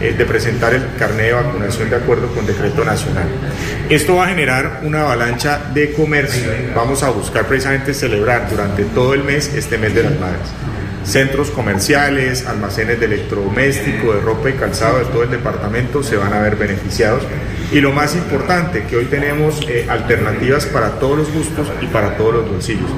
eh, 0.00 0.14
de 0.16 0.24
presentar 0.24 0.72
el 0.72 0.82
carnet 0.96 1.26
de 1.26 1.32
vacunación 1.32 1.90
de 1.90 1.96
acuerdo 1.96 2.28
con 2.28 2.46
decreto 2.46 2.84
nacional. 2.84 3.26
Esto 3.90 4.14
va 4.14 4.26
a 4.26 4.28
generar 4.28 4.82
una 4.84 5.00
avalancha 5.00 5.62
de 5.74 5.92
comercio. 5.94 6.52
Vamos 6.76 7.02
a 7.02 7.10
buscar 7.10 7.44
precisamente 7.46 7.92
celebrar 7.92 8.48
durante 8.48 8.84
todo 8.84 9.14
el 9.14 9.24
mes 9.24 9.52
este 9.52 9.78
mes 9.78 9.96
de 9.96 10.04
las 10.04 10.20
madres. 10.20 10.46
Centros 11.04 11.50
comerciales, 11.50 12.46
almacenes 12.46 13.00
de 13.00 13.06
electrodoméstico, 13.06 14.14
de 14.14 14.20
ropa 14.20 14.48
y 14.48 14.52
calzado 14.52 15.00
de 15.00 15.06
todo 15.06 15.24
el 15.24 15.30
departamento 15.30 16.04
se 16.04 16.16
van 16.16 16.32
a 16.32 16.38
ver 16.38 16.54
beneficiados. 16.54 17.24
Y 17.72 17.80
lo 17.80 17.92
más 17.92 18.14
importante, 18.14 18.84
que 18.84 18.96
hoy 18.96 19.06
tenemos 19.06 19.60
eh, 19.68 19.86
alternativas 19.88 20.66
para 20.66 20.98
todos 20.98 21.18
los 21.18 21.32
gustos 21.32 21.66
y 21.80 21.86
para 21.86 22.16
todos 22.16 22.34
los 22.34 22.50
bolsillos. 22.50 22.90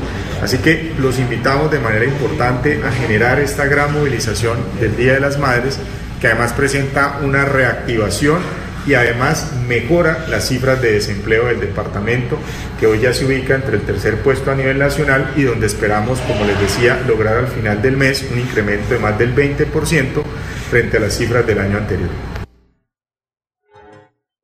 Así 0.42 0.58
que 0.58 0.92
los 0.98 1.18
invitamos 1.18 1.70
de 1.70 1.78
manera 1.78 2.04
importante 2.04 2.82
a 2.84 2.90
generar 2.90 3.40
esta 3.40 3.66
gran 3.66 3.92
movilización 3.92 4.58
del 4.80 4.96
Día 4.96 5.14
de 5.14 5.20
las 5.20 5.38
Madres, 5.38 5.78
que 6.20 6.26
además 6.26 6.52
presenta 6.52 7.20
una 7.22 7.44
reactivación 7.44 8.40
y 8.86 8.94
además 8.94 9.52
mejora 9.66 10.26
las 10.28 10.46
cifras 10.46 10.80
de 10.80 10.92
desempleo 10.92 11.46
del 11.46 11.60
departamento, 11.60 12.38
que 12.78 12.86
hoy 12.86 13.00
ya 13.00 13.12
se 13.12 13.24
ubica 13.24 13.54
entre 13.54 13.76
el 13.76 13.82
tercer 13.82 14.18
puesto 14.18 14.50
a 14.50 14.54
nivel 14.54 14.78
nacional 14.78 15.32
y 15.36 15.42
donde 15.42 15.66
esperamos, 15.66 16.20
como 16.20 16.44
les 16.44 16.58
decía, 16.60 17.02
lograr 17.06 17.36
al 17.36 17.48
final 17.48 17.82
del 17.82 17.96
mes 17.96 18.24
un 18.30 18.38
incremento 18.38 18.94
de 18.94 19.00
más 19.00 19.18
del 19.18 19.34
20% 19.34 20.22
frente 20.70 20.96
a 20.96 21.00
las 21.00 21.16
cifras 21.16 21.46
del 21.46 21.58
año 21.58 21.78
anterior. 21.78 22.35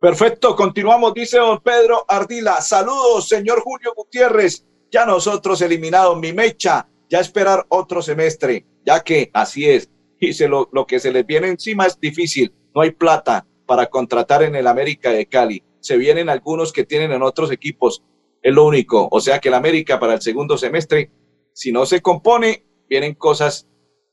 Perfecto, 0.02 0.56
continuamos, 0.56 1.14
dice 1.14 1.38
don 1.38 1.60
Pedro 1.60 2.04
Ardila. 2.08 2.60
Saludos, 2.60 3.28
señor 3.28 3.60
Julio 3.60 3.92
Gutiérrez. 3.96 4.66
Ya 4.90 5.06
nosotros 5.06 5.62
eliminados 5.62 6.18
mi 6.18 6.32
mecha, 6.32 6.88
ya 7.08 7.20
esperar 7.20 7.64
otro 7.68 8.02
semestre, 8.02 8.66
ya 8.84 8.98
que 9.04 9.30
así 9.32 9.70
es. 9.70 9.88
Y 10.18 10.32
se 10.32 10.48
lo, 10.48 10.68
lo 10.72 10.88
que 10.88 10.98
se 10.98 11.12
les 11.12 11.24
viene 11.24 11.46
encima 11.46 11.86
es 11.86 12.00
difícil. 12.00 12.52
No 12.74 12.80
hay 12.80 12.90
plata, 12.90 13.46
para 13.64 13.86
contratar 13.86 14.42
en 14.42 14.56
el 14.56 14.66
América 14.66 15.12
de 15.12 15.26
Cali. 15.26 15.62
Se 15.78 15.96
vienen 15.96 16.28
algunos 16.28 16.72
que 16.72 16.84
tienen 16.84 17.12
en 17.12 17.22
otros 17.22 17.52
equipos. 17.52 18.02
Es 18.42 18.52
lo 18.52 18.66
único. 18.66 19.08
O 19.08 19.20
sea 19.20 19.38
que 19.38 19.50
el 19.50 19.54
América 19.54 20.00
para 20.00 20.14
el 20.14 20.20
segundo 20.20 20.58
semestre, 20.58 21.12
si 21.52 21.70
no 21.70 21.86
se 21.86 22.02
compone, 22.02 22.66
vienen 22.88 23.14
cosas 23.14 23.68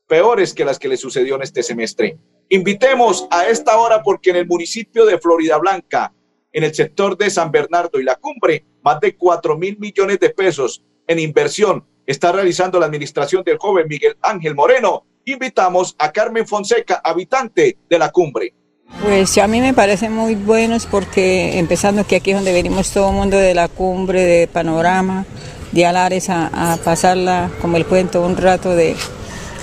peores 0.06 0.54
que 0.54 0.64
las 0.64 0.78
que 0.78 0.86
le 0.86 0.96
sucedió 0.96 1.34
en 1.34 1.42
este 1.42 1.64
semestre. 1.64 2.16
Invitemos 2.52 3.28
a 3.30 3.46
esta 3.46 3.78
hora 3.78 4.02
porque 4.02 4.30
en 4.30 4.36
el 4.36 4.46
municipio 4.46 5.06
de 5.06 5.20
Florida 5.20 5.56
Blanca, 5.58 6.12
en 6.52 6.64
el 6.64 6.74
sector 6.74 7.16
de 7.16 7.30
San 7.30 7.52
Bernardo 7.52 8.00
y 8.00 8.02
la 8.02 8.16
cumbre, 8.16 8.64
más 8.82 8.98
de 8.98 9.16
4 9.16 9.56
mil 9.56 9.78
millones 9.78 10.18
de 10.18 10.30
pesos 10.30 10.82
en 11.06 11.20
inversión 11.20 11.86
está 12.04 12.32
realizando 12.32 12.80
la 12.80 12.86
administración 12.86 13.44
del 13.44 13.56
joven 13.56 13.86
Miguel 13.86 14.16
Ángel 14.20 14.56
Moreno. 14.56 15.04
Invitamos 15.26 15.94
a 15.96 16.10
Carmen 16.10 16.44
Fonseca, 16.44 17.00
habitante 17.04 17.78
de 17.88 17.98
la 18.00 18.10
cumbre. 18.10 18.52
Pues 19.00 19.38
a 19.38 19.46
mí 19.46 19.60
me 19.60 19.72
parecen 19.72 20.12
muy 20.12 20.34
buenos 20.34 20.86
porque 20.86 21.56
empezando 21.56 22.04
que 22.04 22.16
aquí 22.16 22.32
es 22.32 22.36
donde 22.36 22.52
venimos 22.52 22.90
todo 22.90 23.10
el 23.10 23.14
mundo 23.14 23.36
de 23.36 23.54
la 23.54 23.68
cumbre, 23.68 24.24
de 24.24 24.48
panorama, 24.48 25.24
de 25.70 25.86
Alares 25.86 26.28
a, 26.30 26.72
a 26.72 26.78
pasarla 26.78 27.48
como 27.60 27.76
el 27.76 27.86
cuento 27.86 28.26
un 28.26 28.36
rato 28.36 28.74
de, 28.74 28.96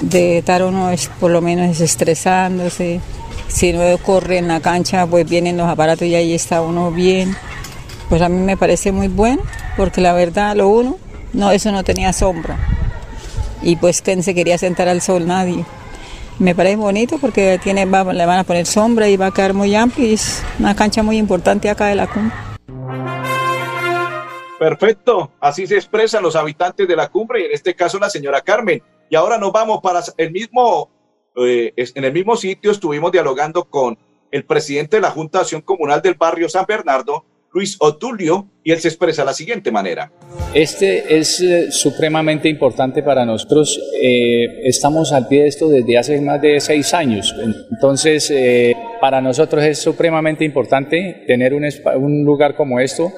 de 0.02 0.40
estar 0.40 0.64
uno 0.64 0.90
es, 0.92 1.08
por 1.20 1.32
lo 1.32 1.42
menos 1.42 1.68
desestresándose. 1.68 3.02
Si 3.48 3.72
no 3.74 3.82
corre 4.00 4.38
en 4.40 4.48
la 4.48 4.60
cancha, 4.60 5.06
pues 5.08 5.28
vienen 5.30 5.58
los 5.58 5.68
aparatos 5.70 6.08
y 6.08 6.16
ahí 6.16 6.34
está 6.34 6.62
uno 6.62 6.92
bien. 6.92 7.36
Pues 8.10 8.22
a 8.22 8.30
mí 8.30 8.38
me 8.40 8.58
parece 8.58 8.92
muy 8.92 9.08
bueno 9.08 9.42
porque 9.76 10.02
la 10.02 10.14
verdad 10.14 10.56
lo 10.56 10.68
uno, 10.70 10.98
no, 11.34 11.52
eso 11.52 11.72
no 11.72 11.84
tenía 11.84 12.14
sombra. 12.14 12.58
Y 13.62 13.76
pues 13.78 14.02
quién 14.02 14.22
se 14.24 14.36
quería 14.36 14.58
sentar 14.58 14.88
al 14.88 15.02
sol, 15.02 15.26
nadie. 15.28 15.66
Me 16.40 16.54
parece 16.54 16.76
bonito 16.76 17.18
porque 17.20 17.60
tiene, 17.64 17.86
va- 17.86 18.14
le 18.14 18.26
van 18.26 18.40
a 18.40 18.44
poner 18.44 18.66
sombra 18.68 19.08
y 19.10 19.18
va 19.18 19.28
a 19.28 19.32
quedar 19.32 19.54
muy 19.54 19.74
amplio 19.76 20.08
y 20.08 20.14
es 20.14 20.42
una 20.60 20.76
cancha 20.76 21.02
muy 21.02 21.18
importante 21.18 21.70
acá 21.70 21.88
de 21.88 21.96
la 21.96 22.08
cumbre. 22.08 22.36
Perfecto, 24.60 25.32
así 25.40 25.68
se 25.68 25.76
expresan 25.76 26.24
los 26.24 26.36
habitantes 26.36 26.88
de 26.88 26.96
la 26.96 27.10
cumbre 27.10 27.42
y 27.42 27.46
en 27.46 27.52
este 27.52 27.76
caso 27.76 28.00
la 28.00 28.10
señora 28.10 28.42
Carmen. 28.42 28.82
Y 29.10 29.16
ahora 29.16 29.38
nos 29.38 29.52
vamos 29.52 29.80
para 29.82 30.02
el 30.18 30.32
mismo, 30.32 30.90
eh, 31.36 31.74
en 31.76 32.04
el 32.04 32.12
mismo 32.12 32.36
sitio 32.36 32.72
estuvimos 32.72 33.12
dialogando 33.12 33.66
con 33.66 33.98
el 34.32 34.46
presidente 34.46 34.98
de 34.98 35.02
la 35.02 35.12
Junta 35.12 35.38
de 35.38 35.42
Acción 35.44 35.62
Comunal 35.62 36.02
del 36.02 36.16
barrio 36.16 36.50
San 36.50 36.66
Bernardo, 36.68 37.24
Luis 37.54 37.78
Otulio, 37.80 38.48
y 38.64 38.72
él 38.72 38.80
se 38.80 38.90
expresa 38.90 39.22
de 39.22 39.28
la 39.28 39.34
siguiente 39.34 39.72
manera. 39.72 40.12
Este 40.54 41.18
es 41.18 41.40
eh, 41.40 41.72
supremamente 41.72 42.50
importante 42.50 43.04
para 43.04 43.26
nosotros. 43.26 43.80
Eh, 44.02 44.68
estamos 44.68 45.14
al 45.14 45.28
pie 45.28 45.44
de 45.44 45.48
esto 45.48 45.70
desde 45.70 45.98
hace 45.98 46.20
más 46.20 46.42
de 46.42 46.60
seis 46.60 46.94
años. 46.94 47.34
Entonces, 47.72 48.34
para 49.00 49.22
nosotros 49.22 49.64
es 49.64 49.80
supremamente 49.80 50.44
importante 50.44 51.24
tener 51.28 51.54
un 51.54 52.26
lugar 52.26 52.56
como 52.56 52.80
esto 52.80 53.14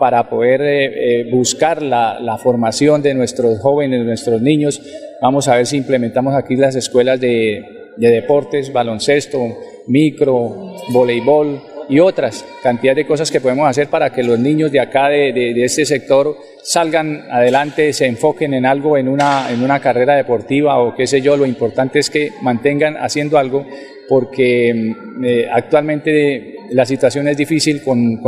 para 0.00 0.28
poder 0.28 0.62
eh, 0.62 1.20
eh, 1.20 1.30
buscar 1.30 1.82
la, 1.82 2.36
formación 2.42 3.02
de 3.02 3.14
nuestros 3.14 3.60
jóvenes, 3.60 4.00
de 4.00 4.06
nuestros 4.06 4.40
niños. 4.40 4.82
Vamos 5.20 5.46
a 5.46 5.56
ver 5.56 5.66
si 5.66 5.76
implementamos 5.76 6.34
aquí 6.34 6.56
las 6.56 6.74
escuelas 6.74 7.20
de, 7.20 7.92
de 7.96 8.08
deportes, 8.08 8.72
baloncesto, 8.72 9.38
micro, 9.86 10.74
voleibol 10.92 11.62
y 11.88 12.00
otras 12.00 12.44
cantidad 12.62 12.94
de 12.94 13.06
cosas 13.06 13.30
que 13.30 13.40
podemos 13.40 13.68
hacer 13.68 13.88
para 13.88 14.10
que 14.10 14.22
los 14.22 14.38
niños 14.38 14.72
de 14.72 14.80
acá, 14.80 15.08
de 15.08 15.64
este 15.64 15.84
sector, 15.84 16.36
salgan 16.62 17.26
adelante, 17.30 17.92
se 17.92 18.06
enfoquen 18.06 18.54
en 18.54 18.66
algo, 18.66 18.96
en 18.96 19.08
una, 19.08 19.50
en 19.50 19.62
una 19.62 19.80
carrera 19.80 20.14
deportiva 20.14 20.78
o 20.78 20.94
qué 20.94 21.06
sé 21.06 21.20
yo. 21.20 21.36
Lo 21.36 21.46
importante 21.46 21.98
es 21.98 22.10
que 22.10 22.32
mantengan 22.42 22.96
haciendo 22.96 23.38
algo 23.38 23.66
porque 24.08 24.74
mm, 24.74 25.24
eh, 25.24 25.46
actualmente 25.50 26.56
la 26.70 26.86
situación 26.86 27.28
es 27.28 27.36
difícil 27.36 27.82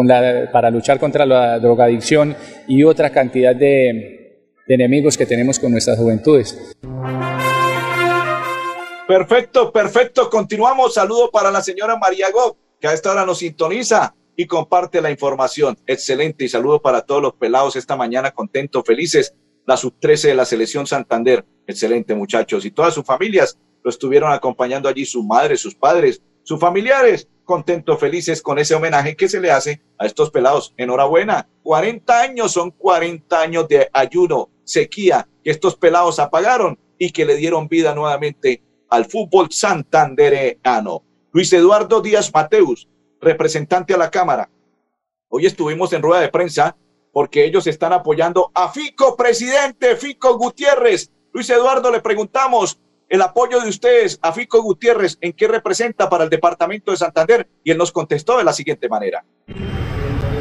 la, 0.04 0.50
para 0.52 0.70
luchar 0.70 0.98
contra 0.98 1.24
la 1.24 1.58
drogadicción 1.58 2.36
y 2.66 2.84
otra 2.84 3.10
cantidad 3.10 3.54
de, 3.54 4.18
enemigos 4.68 5.18
que 5.18 5.26
tenemos 5.26 5.58
con 5.58 5.70
nuestras 5.70 5.98
juventudes. 5.98 6.58
Perfecto, 9.06 9.70
perfecto. 9.70 10.30
Continuamos. 10.30 10.94
Saludo 10.94 11.30
para 11.30 11.50
la 11.50 11.60
señora 11.60 11.96
María 11.98 12.30
Gob, 12.30 12.56
que 12.80 12.88
a 12.88 12.94
esta 12.94 13.12
hora 13.12 13.26
nos 13.26 13.38
sintoniza 13.38 14.14
y 14.34 14.46
comparte 14.46 15.02
la 15.02 15.10
información. 15.10 15.76
Excelente. 15.86 16.44
Y 16.44 16.48
saludo 16.48 16.80
para 16.80 17.02
todos 17.02 17.20
los 17.20 17.34
pelados 17.34 17.76
esta 17.76 17.96
mañana, 17.96 18.30
contentos, 18.30 18.82
felices. 18.86 19.34
La 19.66 19.76
sub-13 19.76 20.28
de 20.28 20.34
la 20.34 20.44
selección 20.44 20.86
Santander. 20.86 21.44
Excelente, 21.66 22.14
muchachos. 22.14 22.64
Y 22.64 22.70
todas 22.70 22.94
sus 22.94 23.04
familias 23.04 23.58
lo 23.84 23.90
estuvieron 23.90 24.32
acompañando 24.32 24.88
allí, 24.88 25.04
sus 25.04 25.24
madres, 25.24 25.60
sus 25.60 25.74
padres, 25.74 26.22
sus 26.42 26.58
familiares, 26.58 27.28
contentos, 27.44 27.98
felices 27.98 28.42
con 28.42 28.58
ese 28.58 28.74
homenaje 28.74 29.16
que 29.16 29.28
se 29.28 29.40
le 29.40 29.50
hace 29.50 29.82
a 29.98 30.06
estos 30.06 30.30
pelados. 30.30 30.74
Enhorabuena. 30.76 31.48
40 31.62 32.20
años 32.20 32.52
son 32.52 32.70
40 32.70 33.40
años 33.40 33.68
de 33.68 33.88
ayuno, 33.92 34.50
sequía, 34.64 35.28
que 35.42 35.50
estos 35.50 35.76
pelados 35.76 36.18
apagaron 36.18 36.78
y 36.98 37.10
que 37.10 37.24
le 37.24 37.36
dieron 37.36 37.68
vida 37.68 37.94
nuevamente 37.94 38.62
al 38.88 39.06
fútbol 39.06 39.50
santandereano. 39.50 41.02
Luis 41.32 41.52
Eduardo 41.52 42.00
Díaz 42.00 42.30
Mateus, 42.32 42.88
representante 43.20 43.94
a 43.94 43.98
la 43.98 44.10
Cámara. 44.10 44.50
Hoy 45.28 45.46
estuvimos 45.46 45.92
en 45.92 46.02
rueda 46.02 46.20
de 46.20 46.28
prensa 46.28 46.76
porque 47.12 47.44
ellos 47.44 47.66
están 47.66 47.92
apoyando 47.92 48.50
a 48.54 48.70
Fico, 48.70 49.16
presidente 49.16 49.96
Fico 49.96 50.36
Gutiérrez. 50.36 51.10
Luis 51.32 51.48
Eduardo, 51.48 51.90
le 51.90 52.00
preguntamos 52.00 52.78
el 53.12 53.20
apoyo 53.20 53.60
de 53.60 53.68
ustedes 53.68 54.18
a 54.22 54.32
Fico 54.32 54.62
Gutiérrez, 54.62 55.18
¿en 55.20 55.34
qué 55.34 55.46
representa 55.46 56.08
para 56.08 56.24
el 56.24 56.30
departamento 56.30 56.92
de 56.92 56.96
Santander? 56.96 57.46
Y 57.62 57.70
él 57.70 57.76
nos 57.76 57.92
contestó 57.92 58.38
de 58.38 58.44
la 58.44 58.54
siguiente 58.54 58.88
manera. 58.88 59.22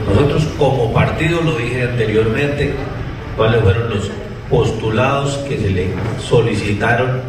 Nosotros 0.07 0.45
como 0.57 0.93
partido, 0.93 1.41
lo 1.41 1.57
dije 1.57 1.83
anteriormente, 1.83 2.73
cuáles 3.35 3.61
fueron 3.61 3.89
los 3.89 4.09
postulados 4.49 5.35
que 5.49 5.57
se 5.57 5.69
le 5.69 5.89
solicitaron 6.17 7.19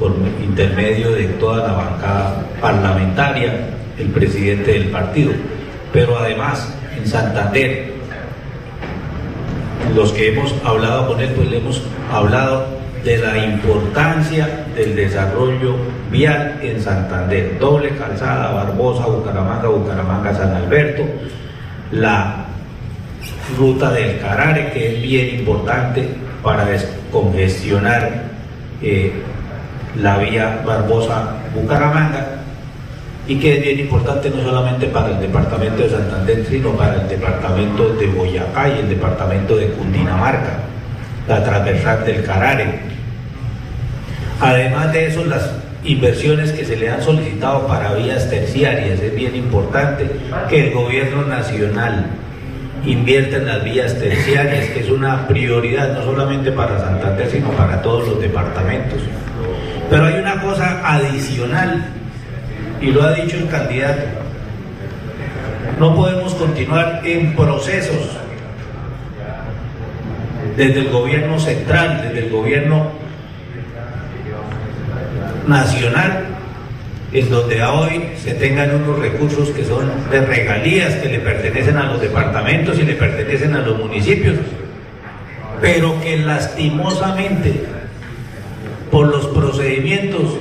por 0.00 0.16
intermedio 0.42 1.12
de 1.12 1.28
toda 1.28 1.68
la 1.68 1.74
bancada 1.74 2.48
parlamentaria, 2.60 3.70
el 4.00 4.08
presidente 4.08 4.72
del 4.72 4.90
partido. 4.90 5.30
Pero 5.92 6.18
además, 6.18 6.74
en 6.96 7.06
Santander, 7.06 7.94
los 9.94 10.10
que 10.10 10.32
hemos 10.32 10.52
hablado 10.64 11.06
con 11.06 11.20
él, 11.20 11.32
pues 11.36 11.48
le 11.48 11.58
hemos 11.58 11.82
hablado 12.10 12.77
de 13.04 13.18
la 13.18 13.38
importancia 13.38 14.66
del 14.74 14.96
desarrollo 14.96 15.76
vial 16.10 16.58
en 16.62 16.80
Santander. 16.80 17.58
Doble 17.58 17.90
calzada, 17.96 18.52
Barbosa, 18.52 19.06
Bucaramanga, 19.06 19.68
Bucaramanga, 19.68 20.34
San 20.34 20.54
Alberto, 20.54 21.04
la 21.92 22.44
ruta 23.56 23.90
del 23.92 24.18
Carare, 24.20 24.70
que 24.72 24.94
es 24.94 25.02
bien 25.02 25.40
importante 25.40 26.08
para 26.42 26.64
descongestionar 26.64 28.22
eh, 28.82 29.12
la 30.00 30.18
vía 30.18 30.62
Barbosa-Bucaramanga 30.64 32.26
y 33.26 33.38
que 33.38 33.58
es 33.58 33.62
bien 33.62 33.80
importante 33.80 34.30
no 34.30 34.42
solamente 34.42 34.86
para 34.86 35.10
el 35.10 35.20
departamento 35.20 35.82
de 35.82 35.90
Santander, 35.90 36.46
sino 36.48 36.70
para 36.72 36.94
el 36.94 37.08
departamento 37.08 37.94
de 37.94 38.06
Boyacá 38.06 38.68
y 38.68 38.78
el 38.80 38.88
departamento 38.88 39.56
de 39.56 39.68
Cundinamarca, 39.68 40.60
la 41.28 41.44
transversal 41.44 42.04
del 42.06 42.24
Carare. 42.24 42.87
Además 44.40 44.92
de 44.92 45.06
eso, 45.08 45.24
las 45.24 45.50
inversiones 45.84 46.52
que 46.52 46.64
se 46.64 46.76
le 46.76 46.90
han 46.90 47.02
solicitado 47.02 47.66
para 47.66 47.94
vías 47.94 48.28
terciarias, 48.30 49.00
es 49.00 49.14
bien 49.14 49.34
importante 49.34 50.08
que 50.48 50.68
el 50.68 50.74
gobierno 50.74 51.24
nacional 51.24 52.06
invierta 52.84 53.36
en 53.36 53.46
las 53.46 53.64
vías 53.64 53.98
terciarias, 53.98 54.68
que 54.68 54.80
es 54.80 54.90
una 54.90 55.26
prioridad 55.26 55.92
no 55.92 56.04
solamente 56.04 56.52
para 56.52 56.78
Santander, 56.78 57.28
sino 57.30 57.50
para 57.50 57.82
todos 57.82 58.08
los 58.08 58.20
departamentos. 58.20 59.00
Pero 59.90 60.04
hay 60.04 60.14
una 60.14 60.40
cosa 60.40 60.80
adicional, 60.84 61.86
y 62.80 62.92
lo 62.92 63.02
ha 63.02 63.12
dicho 63.12 63.36
el 63.36 63.48
candidato, 63.48 64.02
no 65.80 65.94
podemos 65.94 66.34
continuar 66.34 67.02
en 67.04 67.34
procesos 67.34 68.18
desde 70.56 70.80
el 70.80 70.90
gobierno 70.90 71.38
central, 71.38 72.02
desde 72.02 72.26
el 72.26 72.32
gobierno 72.32 73.07
nacional, 75.48 76.26
en 77.12 77.30
donde 77.30 77.62
hoy 77.62 78.02
se 78.22 78.34
tengan 78.34 78.74
unos 78.82 78.98
recursos 78.98 79.48
que 79.50 79.64
son 79.64 79.90
de 80.10 80.20
regalías 80.20 80.94
que 80.96 81.08
le 81.08 81.20
pertenecen 81.20 81.78
a 81.78 81.84
los 81.84 82.00
departamentos 82.00 82.78
y 82.78 82.82
le 82.82 82.94
pertenecen 82.94 83.54
a 83.54 83.60
los 83.60 83.78
municipios, 83.78 84.36
pero 85.60 85.98
que 86.02 86.18
lastimosamente 86.18 87.64
por 88.90 89.08
los 89.08 89.26
procedimientos 89.28 90.36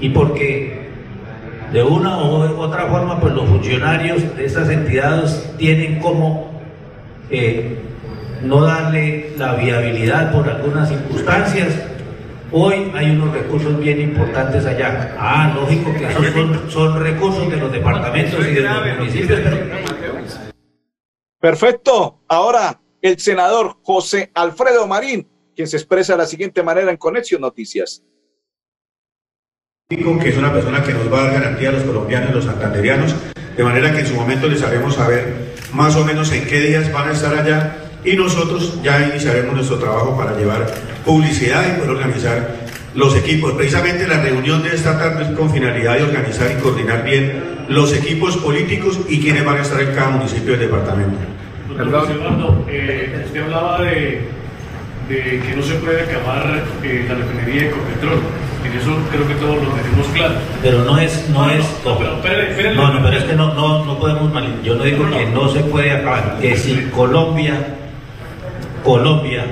y 0.00 0.10
porque 0.10 0.88
de 1.72 1.82
una 1.82 2.18
u 2.18 2.60
otra 2.60 2.86
forma 2.86 3.20
pues 3.20 3.34
los 3.34 3.48
funcionarios 3.48 4.36
de 4.36 4.44
estas 4.44 4.68
entidades 4.70 5.54
tienen 5.58 6.00
como 6.00 6.60
eh, 7.30 7.78
no 8.42 8.62
darle 8.62 9.32
la 9.36 9.54
viabilidad 9.54 10.32
por 10.32 10.48
algunas 10.48 10.88
circunstancias 10.88 11.87
Hoy 12.50 12.90
hay 12.94 13.10
unos 13.10 13.34
recursos 13.34 13.78
bien 13.78 14.00
importantes 14.00 14.64
allá. 14.64 15.14
Ah, 15.18 15.52
lógico 15.54 15.92
que 15.92 16.06
esos 16.06 16.32
son, 16.32 16.70
son 16.70 17.02
recursos 17.02 17.50
de 17.50 17.58
los 17.58 17.70
departamentos 17.70 18.46
y 18.46 18.54
de 18.54 18.62
los 18.62 18.98
municipios, 18.98 19.40
Perfecto. 21.38 22.22
Ahora 22.26 22.80
el 23.02 23.18
senador 23.18 23.76
José 23.82 24.30
Alfredo 24.34 24.86
Marín, 24.86 25.28
quien 25.54 25.68
se 25.68 25.76
expresa 25.76 26.14
de 26.14 26.18
la 26.18 26.26
siguiente 26.26 26.62
manera 26.62 26.90
en 26.90 26.96
Conexión 26.96 27.42
Noticias. 27.42 28.02
que 29.88 30.28
es 30.28 30.36
una 30.36 30.52
persona 30.52 30.82
que 30.82 30.94
nos 30.94 31.12
va 31.12 31.20
a 31.20 31.24
dar 31.24 31.32
garantía 31.34 31.68
a 31.68 31.72
los 31.72 31.82
colombianos 31.82 32.30
y 32.30 32.32
los 32.32 32.44
santanderianos, 32.46 33.14
de 33.56 33.62
manera 33.62 33.92
que 33.92 34.00
en 34.00 34.06
su 34.06 34.14
momento 34.14 34.48
les 34.48 34.62
haremos 34.62 34.94
saber 34.94 35.54
más 35.74 35.96
o 35.96 36.04
menos 36.04 36.32
en 36.32 36.46
qué 36.46 36.60
días 36.60 36.90
van 36.92 37.10
a 37.10 37.12
estar 37.12 37.34
allá 37.34 37.87
y 38.04 38.16
nosotros 38.16 38.78
ya 38.82 39.08
iniciaremos 39.08 39.54
nuestro 39.54 39.78
trabajo 39.78 40.16
para 40.16 40.36
llevar 40.36 40.66
publicidad 41.04 41.64
y 41.66 41.78
poder 41.78 41.90
organizar 41.90 42.56
los 42.94 43.14
equipos. 43.16 43.52
Precisamente 43.52 44.06
la 44.06 44.20
reunión 44.22 44.62
de 44.62 44.74
esta 44.74 44.98
tarde 44.98 45.24
es 45.24 45.30
con 45.36 45.50
finalidad 45.50 45.96
de 45.96 46.04
organizar 46.04 46.50
y 46.50 46.60
coordinar 46.60 47.04
bien 47.04 47.58
los 47.68 47.94
equipos 47.94 48.36
políticos 48.38 48.98
y 49.08 49.20
quienes 49.20 49.44
van 49.44 49.58
a 49.58 49.62
estar 49.62 49.80
en 49.80 49.94
cada 49.94 50.10
municipio 50.10 50.52
del 50.52 50.60
departamento. 50.60 51.16
Doctor 51.76 52.10
Eduardo, 52.10 52.64
eh, 52.68 53.22
usted 53.26 53.42
hablaba 53.42 53.82
de, 53.82 54.22
de, 55.08 55.40
que 55.46 55.54
no 55.54 55.62
se 55.62 55.74
puede 55.74 56.02
acabar 56.02 56.62
eh, 56.82 57.04
la 57.08 57.14
refinería 57.14 57.62
de 57.62 57.68
Ecopetrol. 57.68 58.18
En 58.64 58.72
eso 58.76 58.90
creo 59.12 59.28
que 59.28 59.34
todos 59.34 59.54
lo 59.62 59.70
tenemos 59.70 60.06
claro. 60.12 60.34
Pero 60.60 60.84
no 60.84 60.98
es, 60.98 61.28
no, 61.28 61.46
No, 61.46 61.50
es. 61.52 61.64
no, 61.84 61.90
no, 61.92 61.98
pero 61.98 62.14
espere, 62.16 62.50
espere. 62.50 62.74
no, 62.74 62.92
no, 62.92 63.02
pero 63.04 63.16
es 63.16 63.24
que 63.24 63.34
no, 63.34 63.54
no, 63.54 63.84
no 63.84 63.98
podemos 63.98 64.32
mal. 64.32 64.60
Yo 64.64 64.74
no 64.74 64.82
digo 64.84 65.08
que 65.10 65.26
no 65.26 65.48
se 65.48 65.60
puede 65.60 65.92
acabar. 65.92 66.38
Que 66.40 66.56
si 66.56 66.74
Colombia, 66.94 67.54
Colombia 68.84 69.44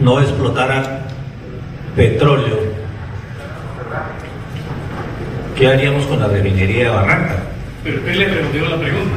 no 0.00 0.20
explotara 0.20 1.02
petróleo, 1.96 2.58
¿qué 5.56 5.68
haríamos 5.68 6.04
con 6.06 6.20
la 6.20 6.28
refinería 6.28 6.84
de 6.84 6.90
Barranca? 6.90 7.36
Pero 7.84 7.98
él 8.06 8.18
le 8.18 8.26
pregunté 8.26 8.60
la 8.60 8.76
pregunta. 8.76 9.14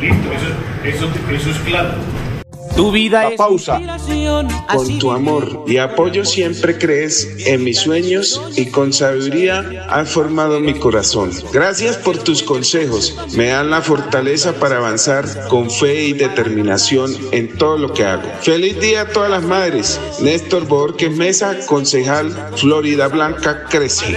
Listo, 0.00 0.32
eso, 0.32 1.06
eso, 1.06 1.10
eso 1.30 1.50
es 1.50 1.58
claro. 1.60 1.90
Tu 2.76 2.90
vida 2.90 3.28
es 3.28 3.36
pausa. 3.36 3.80
Con 4.72 4.98
tu 4.98 5.10
amor 5.10 5.64
y 5.66 5.76
apoyo 5.76 6.24
siempre 6.24 6.78
crees 6.78 7.28
en 7.46 7.64
mis 7.64 7.78
sueños 7.78 8.40
y 8.56 8.66
con 8.66 8.92
sabiduría 8.92 9.86
has 9.88 10.08
formado 10.08 10.60
mi 10.60 10.74
corazón. 10.74 11.30
Gracias 11.52 11.96
por 11.96 12.18
tus 12.18 12.42
consejos. 12.42 13.16
Me 13.36 13.48
dan 13.48 13.70
la 13.70 13.82
fortaleza 13.82 14.54
para 14.54 14.78
avanzar 14.78 15.48
con 15.48 15.70
fe 15.70 16.04
y 16.04 16.12
determinación 16.12 17.14
en 17.32 17.56
todo 17.58 17.76
lo 17.76 17.92
que 17.92 18.04
hago. 18.04 18.28
Feliz 18.40 18.80
día 18.80 19.02
a 19.02 19.08
todas 19.08 19.30
las 19.30 19.42
madres. 19.42 20.00
Néstor 20.20 20.66
Borges 20.66 21.14
Mesa, 21.16 21.58
concejal 21.66 22.32
Florida 22.56 23.08
Blanca 23.08 23.64
Crece. 23.68 24.16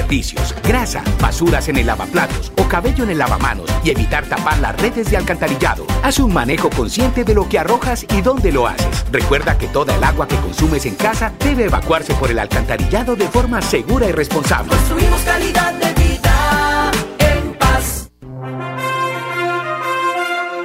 grasa, 0.63 1.03
basuras 1.19 1.67
en 1.69 1.77
el 1.77 1.87
lavaplatos 1.87 2.51
o 2.57 2.67
cabello 2.67 3.03
en 3.03 3.11
el 3.11 3.17
lavamanos 3.17 3.69
y 3.83 3.91
evitar 3.91 4.25
tapar 4.27 4.59
las 4.59 4.79
redes 4.79 5.09
de 5.09 5.17
alcantarillado. 5.17 5.85
Haz 6.03 6.19
un 6.19 6.33
manejo 6.33 6.69
consciente 6.69 7.23
de 7.23 7.33
lo 7.33 7.47
que 7.47 7.59
arrojas 7.59 8.03
y 8.03 8.21
dónde 8.21 8.51
lo 8.51 8.67
haces. 8.67 9.05
Recuerda 9.11 9.57
que 9.57 9.67
toda 9.67 9.95
el 9.95 10.03
agua 10.03 10.27
que 10.27 10.35
consumes 10.37 10.85
en 10.85 10.95
casa 10.95 11.33
debe 11.39 11.65
evacuarse 11.65 12.13
por 12.15 12.31
el 12.31 12.39
alcantarillado 12.39 13.15
de 13.15 13.27
forma 13.27 13.61
segura 13.61 14.07
y 14.07 14.11
responsable. 14.11 14.69
Construimos 14.69 15.21
calidad 15.21 15.73
de 15.73 15.93
vida 15.93 16.91
en 17.19 17.53
paz. 17.57 18.11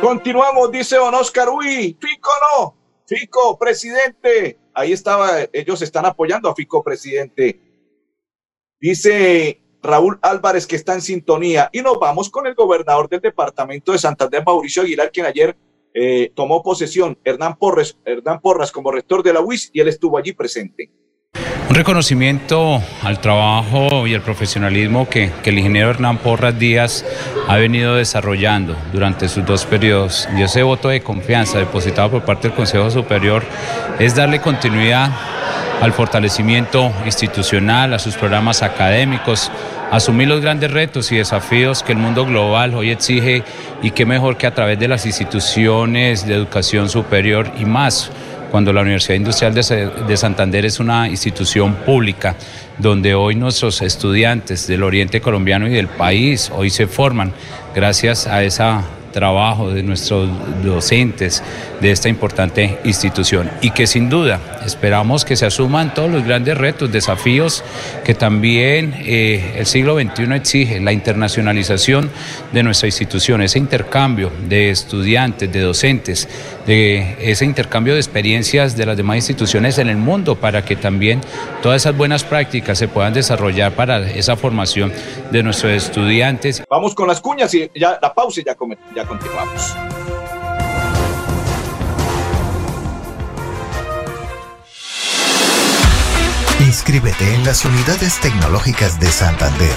Continuamos, 0.00 0.70
dice 0.70 0.96
don 0.96 1.14
Oscar. 1.14 1.48
Uy, 1.48 1.96
Fico 2.00 2.30
no. 2.40 2.76
Fico, 3.06 3.56
presidente. 3.58 4.58
Ahí 4.74 4.92
estaba, 4.92 5.30
ellos 5.52 5.80
están 5.80 6.06
apoyando 6.06 6.48
a 6.48 6.54
Fico, 6.54 6.82
presidente. 6.82 7.65
Dice 8.80 9.62
Raúl 9.82 10.18
Álvarez 10.20 10.66
que 10.66 10.76
está 10.76 10.94
en 10.94 11.00
sintonía. 11.00 11.70
Y 11.72 11.80
nos 11.80 11.98
vamos 11.98 12.28
con 12.28 12.46
el 12.46 12.54
gobernador 12.54 13.08
del 13.08 13.20
departamento 13.20 13.92
de 13.92 13.98
Santander, 13.98 14.42
Mauricio 14.44 14.82
Aguilar, 14.82 15.10
quien 15.10 15.26
ayer 15.26 15.56
eh, 15.94 16.30
tomó 16.34 16.62
posesión, 16.62 17.18
Hernán 17.24 17.56
Porras, 17.56 17.96
Hernán 18.04 18.40
Porras 18.40 18.70
como 18.70 18.92
rector 18.92 19.22
de 19.22 19.32
la 19.32 19.40
UIS 19.40 19.70
y 19.72 19.80
él 19.80 19.88
estuvo 19.88 20.18
allí 20.18 20.32
presente. 20.32 20.90
Un 21.68 21.74
reconocimiento 21.74 22.80
al 23.02 23.20
trabajo 23.20 24.06
y 24.06 24.14
al 24.14 24.22
profesionalismo 24.22 25.08
que, 25.08 25.32
que, 25.42 25.50
el 25.50 25.58
ingeniero 25.58 25.90
Hernán 25.90 26.18
Porras 26.18 26.58
Díaz 26.58 27.04
ha 27.48 27.56
venido 27.56 27.96
desarrollando 27.96 28.76
durante 28.92 29.28
sus 29.28 29.44
dos 29.44 29.64
periodos. 29.66 30.28
Y 30.36 30.42
ese 30.42 30.62
voto 30.62 30.88
de 30.88 31.02
confianza 31.02 31.58
depositado 31.58 32.10
por 32.10 32.24
parte 32.24 32.48
del 32.48 32.56
Consejo 32.56 32.90
Superior 32.90 33.42
es 33.98 34.14
darle 34.14 34.40
continuidad 34.40 35.10
al 35.80 35.92
fortalecimiento 35.92 36.92
institucional, 37.04 37.94
a 37.94 37.98
sus 37.98 38.16
programas 38.16 38.62
académicos, 38.62 39.50
asumir 39.90 40.28
los 40.28 40.40
grandes 40.40 40.70
retos 40.70 41.12
y 41.12 41.16
desafíos 41.16 41.82
que 41.82 41.92
el 41.92 41.98
mundo 41.98 42.24
global 42.26 42.74
hoy 42.74 42.90
exige 42.90 43.42
y 43.82 43.90
qué 43.90 44.06
mejor 44.06 44.36
que 44.36 44.46
a 44.46 44.54
través 44.54 44.78
de 44.78 44.88
las 44.88 45.06
instituciones 45.06 46.26
de 46.26 46.34
educación 46.34 46.88
superior 46.88 47.50
y 47.58 47.64
más 47.64 48.10
cuando 48.50 48.72
la 48.72 48.80
Universidad 48.80 49.16
Industrial 49.16 49.52
de, 49.54 49.90
de, 50.06 50.16
Santander 50.16 50.64
es 50.64 50.80
una 50.80 51.08
institución 51.08 51.74
pública 51.74 52.36
donde 52.78 53.14
hoy 53.14 53.34
nuestros 53.34 53.82
estudiantes 53.82 54.66
del 54.66 54.82
oriente 54.82 55.20
colombiano 55.20 55.66
y 55.66 55.72
del 55.72 55.88
país 55.88 56.50
hoy 56.54 56.70
se 56.70 56.86
forman 56.86 57.32
gracias 57.74 58.26
a 58.26 58.42
ese 58.42 58.62
trabajo 59.16 59.70
de 59.70 59.82
nuestros 59.82 60.28
docentes 60.62 61.42
de 61.80 61.90
esta 61.90 62.10
importante 62.10 62.78
institución 62.84 63.50
y 63.62 63.70
que 63.70 63.86
sin 63.86 64.10
duda 64.10 64.38
esperamos 64.66 65.24
que 65.24 65.36
se 65.36 65.46
asuman 65.46 65.94
todos 65.94 66.10
los 66.10 66.22
grandes 66.22 66.58
retos, 66.58 66.92
desafíos 66.92 67.64
que 68.04 68.12
también 68.12 68.94
eh, 68.98 69.54
el 69.56 69.64
siglo 69.64 69.98
XXI 69.98 70.34
exige, 70.34 70.80
la 70.80 70.92
internacionalización 70.92 72.10
de 72.52 72.62
nuestra 72.62 72.88
institución, 72.88 73.40
ese 73.40 73.58
intercambio 73.58 74.30
de 74.50 74.68
estudiantes, 74.68 75.50
de 75.50 75.60
docentes, 75.60 76.28
de 76.66 77.16
ese 77.18 77.46
intercambio 77.46 77.94
de 77.94 78.00
experiencias 78.00 78.76
de 78.76 78.84
las 78.84 78.98
demás 78.98 79.16
instituciones 79.16 79.78
en 79.78 79.88
el 79.88 79.96
mundo 79.96 80.36
para 80.36 80.62
que 80.62 80.76
también 80.76 81.22
todas 81.62 81.80
esas 81.80 81.96
buenas 81.96 82.22
prácticas 82.22 82.76
se 82.76 82.86
puedan 82.86 83.14
desarrollar 83.14 83.72
para 83.72 84.10
esa 84.10 84.36
formación 84.36 84.92
de 85.30 85.42
nuestros 85.42 85.72
estudiantes. 85.72 86.62
Vamos 86.68 86.94
con 86.94 87.08
las 87.08 87.22
cuñas 87.22 87.54
y 87.54 87.70
ya 87.74 87.98
la 88.02 88.12
pausa 88.12 88.42
ya, 88.44 88.54
ya 88.94 89.05
continuamos. 89.06 89.74
Inscríbete 96.60 97.34
en 97.34 97.44
las 97.44 97.64
unidades 97.64 98.18
tecnológicas 98.20 98.98
de 98.98 99.10
Santander, 99.10 99.76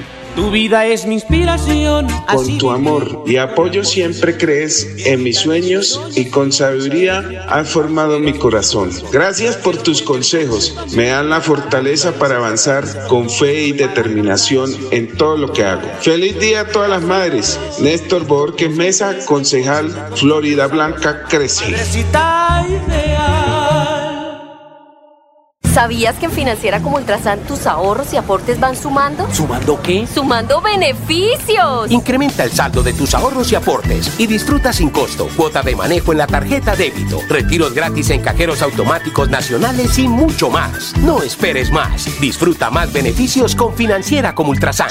Tu 0.35 0.49
vida 0.49 0.85
es 0.85 1.05
mi 1.05 1.15
inspiración. 1.15 2.07
Con 2.27 2.57
tu 2.57 2.71
amor 2.71 3.23
y 3.25 3.37
apoyo 3.37 3.83
siempre 3.83 4.37
crees 4.37 4.87
en 5.05 5.23
mis 5.23 5.39
sueños 5.39 5.99
y 6.15 6.29
con 6.29 6.51
sabiduría 6.51 7.45
has 7.49 7.69
formado 7.69 8.19
mi 8.19 8.33
corazón. 8.33 8.91
Gracias 9.11 9.57
por 9.57 9.77
tus 9.77 10.01
consejos. 10.01 10.75
Me 10.95 11.07
dan 11.07 11.29
la 11.29 11.41
fortaleza 11.41 12.13
para 12.13 12.37
avanzar 12.37 12.85
con 13.07 13.29
fe 13.29 13.63
y 13.63 13.71
determinación 13.73 14.71
en 14.91 15.17
todo 15.17 15.37
lo 15.37 15.51
que 15.51 15.65
hago. 15.65 15.87
Feliz 16.01 16.39
día 16.39 16.61
a 16.61 16.67
todas 16.67 16.89
las 16.89 17.01
madres. 17.01 17.59
Néstor 17.81 18.25
Borges 18.25 18.71
Mesa, 18.71 19.17
concejal 19.25 19.91
Florida 20.15 20.67
Blanca 20.67 21.23
Crece. 21.27 21.75
¿Sabías 25.81 26.13
que 26.19 26.27
en 26.27 26.31
Financiera 26.31 26.79
como 26.79 26.97
Ultrasan 26.97 27.39
tus 27.39 27.65
ahorros 27.65 28.13
y 28.13 28.17
aportes 28.17 28.59
van 28.59 28.75
sumando? 28.75 29.27
¿Sumando 29.33 29.81
qué? 29.81 30.05
¡Sumando 30.05 30.61
beneficios! 30.61 31.89
Incrementa 31.89 32.43
el 32.43 32.51
saldo 32.51 32.83
de 32.83 32.93
tus 32.93 33.15
ahorros 33.15 33.51
y 33.51 33.55
aportes 33.55 34.19
y 34.19 34.27
disfruta 34.27 34.73
sin 34.73 34.91
costo 34.91 35.27
cuota 35.35 35.63
de 35.63 35.75
manejo 35.75 36.11
en 36.11 36.19
la 36.19 36.27
tarjeta 36.27 36.75
débito, 36.75 37.19
retiros 37.27 37.73
gratis 37.73 38.11
en 38.11 38.21
cajeros 38.21 38.61
automáticos 38.61 39.31
nacionales 39.31 39.97
y 39.97 40.07
mucho 40.07 40.51
más. 40.51 40.95
No 40.97 41.23
esperes 41.23 41.71
más. 41.71 42.05
Disfruta 42.21 42.69
más 42.69 42.93
beneficios 42.93 43.55
con 43.55 43.73
Financiera 43.73 44.35
como 44.35 44.51
Ultrasan. 44.51 44.89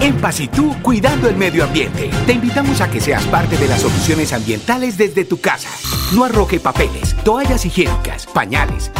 En 0.00 0.16
Paz 0.16 0.40
y 0.40 0.48
tú, 0.48 0.74
cuidando 0.82 1.28
el 1.28 1.36
medio 1.36 1.62
ambiente. 1.62 2.10
Te 2.26 2.32
invitamos 2.32 2.80
a 2.80 2.90
que 2.90 3.00
seas 3.00 3.22
parte 3.26 3.56
de 3.58 3.68
las 3.68 3.80
soluciones 3.80 4.32
ambientales 4.32 4.98
desde 4.98 5.24
tu 5.24 5.40
casa. 5.40 5.68
No 6.12 6.24
arroje 6.24 6.58
papeles, 6.60 7.14
toallas 7.24 7.64
higiénicas, 7.64 8.26
pañales, 8.26 8.90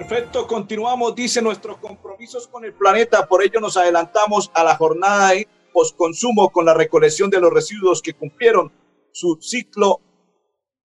Perfecto, 0.00 0.46
continuamos, 0.46 1.14
dice 1.14 1.42
nuestros 1.42 1.76
compromisos 1.76 2.48
con 2.48 2.64
el 2.64 2.72
planeta, 2.72 3.28
por 3.28 3.44
ello 3.44 3.60
nos 3.60 3.76
adelantamos 3.76 4.50
a 4.54 4.64
la 4.64 4.74
jornada 4.74 5.32
de 5.32 5.46
postconsumo 5.74 6.48
con 6.48 6.64
la 6.64 6.72
recolección 6.72 7.28
de 7.28 7.38
los 7.38 7.52
residuos 7.52 8.00
que 8.00 8.14
cumplieron 8.14 8.72
su 9.12 9.36
ciclo 9.42 10.00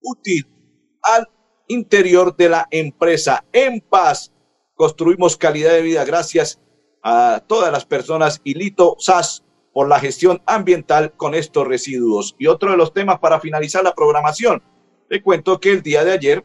útil 0.01 0.45
al 1.01 1.29
interior 1.69 2.35
de 2.35 2.49
la 2.49 2.67
empresa. 2.69 3.45
En 3.53 3.79
paz, 3.79 4.33
construimos 4.73 5.37
calidad 5.37 5.71
de 5.71 5.81
vida 5.81 6.03
gracias 6.03 6.59
a 7.01 7.41
todas 7.47 7.71
las 7.71 7.85
personas 7.85 8.41
y 8.43 8.55
Lito 8.55 8.97
SAS 8.99 9.45
por 9.71 9.87
la 9.87 10.01
gestión 10.01 10.41
ambiental 10.45 11.13
con 11.15 11.35
estos 11.35 11.65
residuos. 11.65 12.35
Y 12.37 12.47
otro 12.47 12.69
de 12.69 12.77
los 12.77 12.93
temas 12.93 13.19
para 13.19 13.39
finalizar 13.39 13.81
la 13.81 13.95
programación, 13.95 14.61
le 15.09 15.23
cuento 15.23 15.61
que 15.61 15.71
el 15.71 15.81
día 15.83 16.03
de 16.03 16.11
ayer 16.11 16.43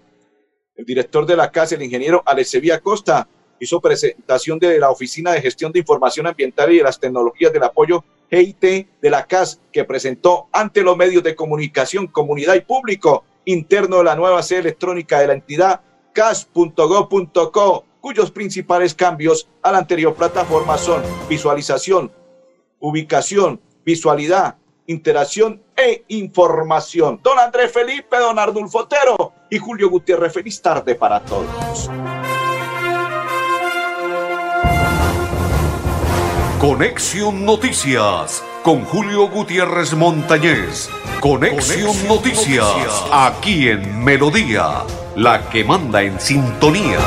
el 0.81 0.87
director 0.87 1.27
de 1.27 1.37
la 1.37 1.51
CAS, 1.51 1.73
el 1.73 1.83
ingeniero 1.83 2.23
Alessevía 2.25 2.81
Costa, 2.81 3.29
hizo 3.61 3.83
presentación 3.83 4.59
de 4.59 4.79
la 4.79 4.91
Oficina 4.91 5.33
de 5.33 5.43
Gestión 5.43 5.71
de 5.73 5.81
Información 5.81 6.27
Ambiental 6.27 6.73
y 6.73 6.79
de 6.79 6.83
las 6.83 6.99
Tecnologías 6.99 7.53
del 7.53 7.65
Apoyo 7.65 8.03
GIT 8.31 8.63
de 8.63 9.11
la 9.11 9.27
CAS, 9.27 9.61
que 9.71 9.85
presentó 9.85 10.49
ante 10.53 10.83
los 10.83 10.97
medios 10.97 11.23
de 11.23 11.35
comunicación, 11.35 12.07
comunidad 12.07 12.55
y 12.55 12.63
público 12.63 13.25
interno 13.45 13.99
de 13.99 14.05
la 14.05 14.17
nueva 14.17 14.43
sede 14.43 14.61
electrónica 14.61 15.21
de 15.21 15.27
la 15.27 15.33
entidad 15.35 15.83
cas.go.co, 16.15 17.85
cuyos 18.01 18.31
principales 18.31 18.95
cambios 18.95 19.51
a 19.63 19.73
la 19.73 19.79
anterior 19.79 20.15
plataforma 20.15 20.79
son 20.79 21.03
visualización, 21.29 22.11
ubicación, 22.79 23.61
visualidad, 23.85 24.57
interacción 24.91 25.63
e 25.77 26.05
información. 26.09 27.21
Don 27.23 27.39
Andrés 27.39 27.73
Felipe, 27.73 28.19
don 28.19 28.39
Ardulfo 28.39 28.81
Otero 28.81 29.33
y 29.49 29.59
Julio 29.59 29.89
Gutiérrez, 29.89 30.33
feliz 30.33 30.61
tarde 30.61 30.95
para 30.95 31.21
todos. 31.21 31.91
Conexión 36.61 37.47
Noticias 37.47 38.45
con 38.63 38.85
Julio 38.85 39.29
Gutiérrez 39.29 39.95
Montañez. 39.95 40.91
Conexión 41.21 41.97
Noticias 42.07 43.05
aquí 43.11 43.69
en 43.69 44.05
Melodía, 44.05 44.85
la 45.17 45.49
que 45.49 45.65
manda 45.65 46.03
en 46.03 46.21
sintonía. 46.21 46.99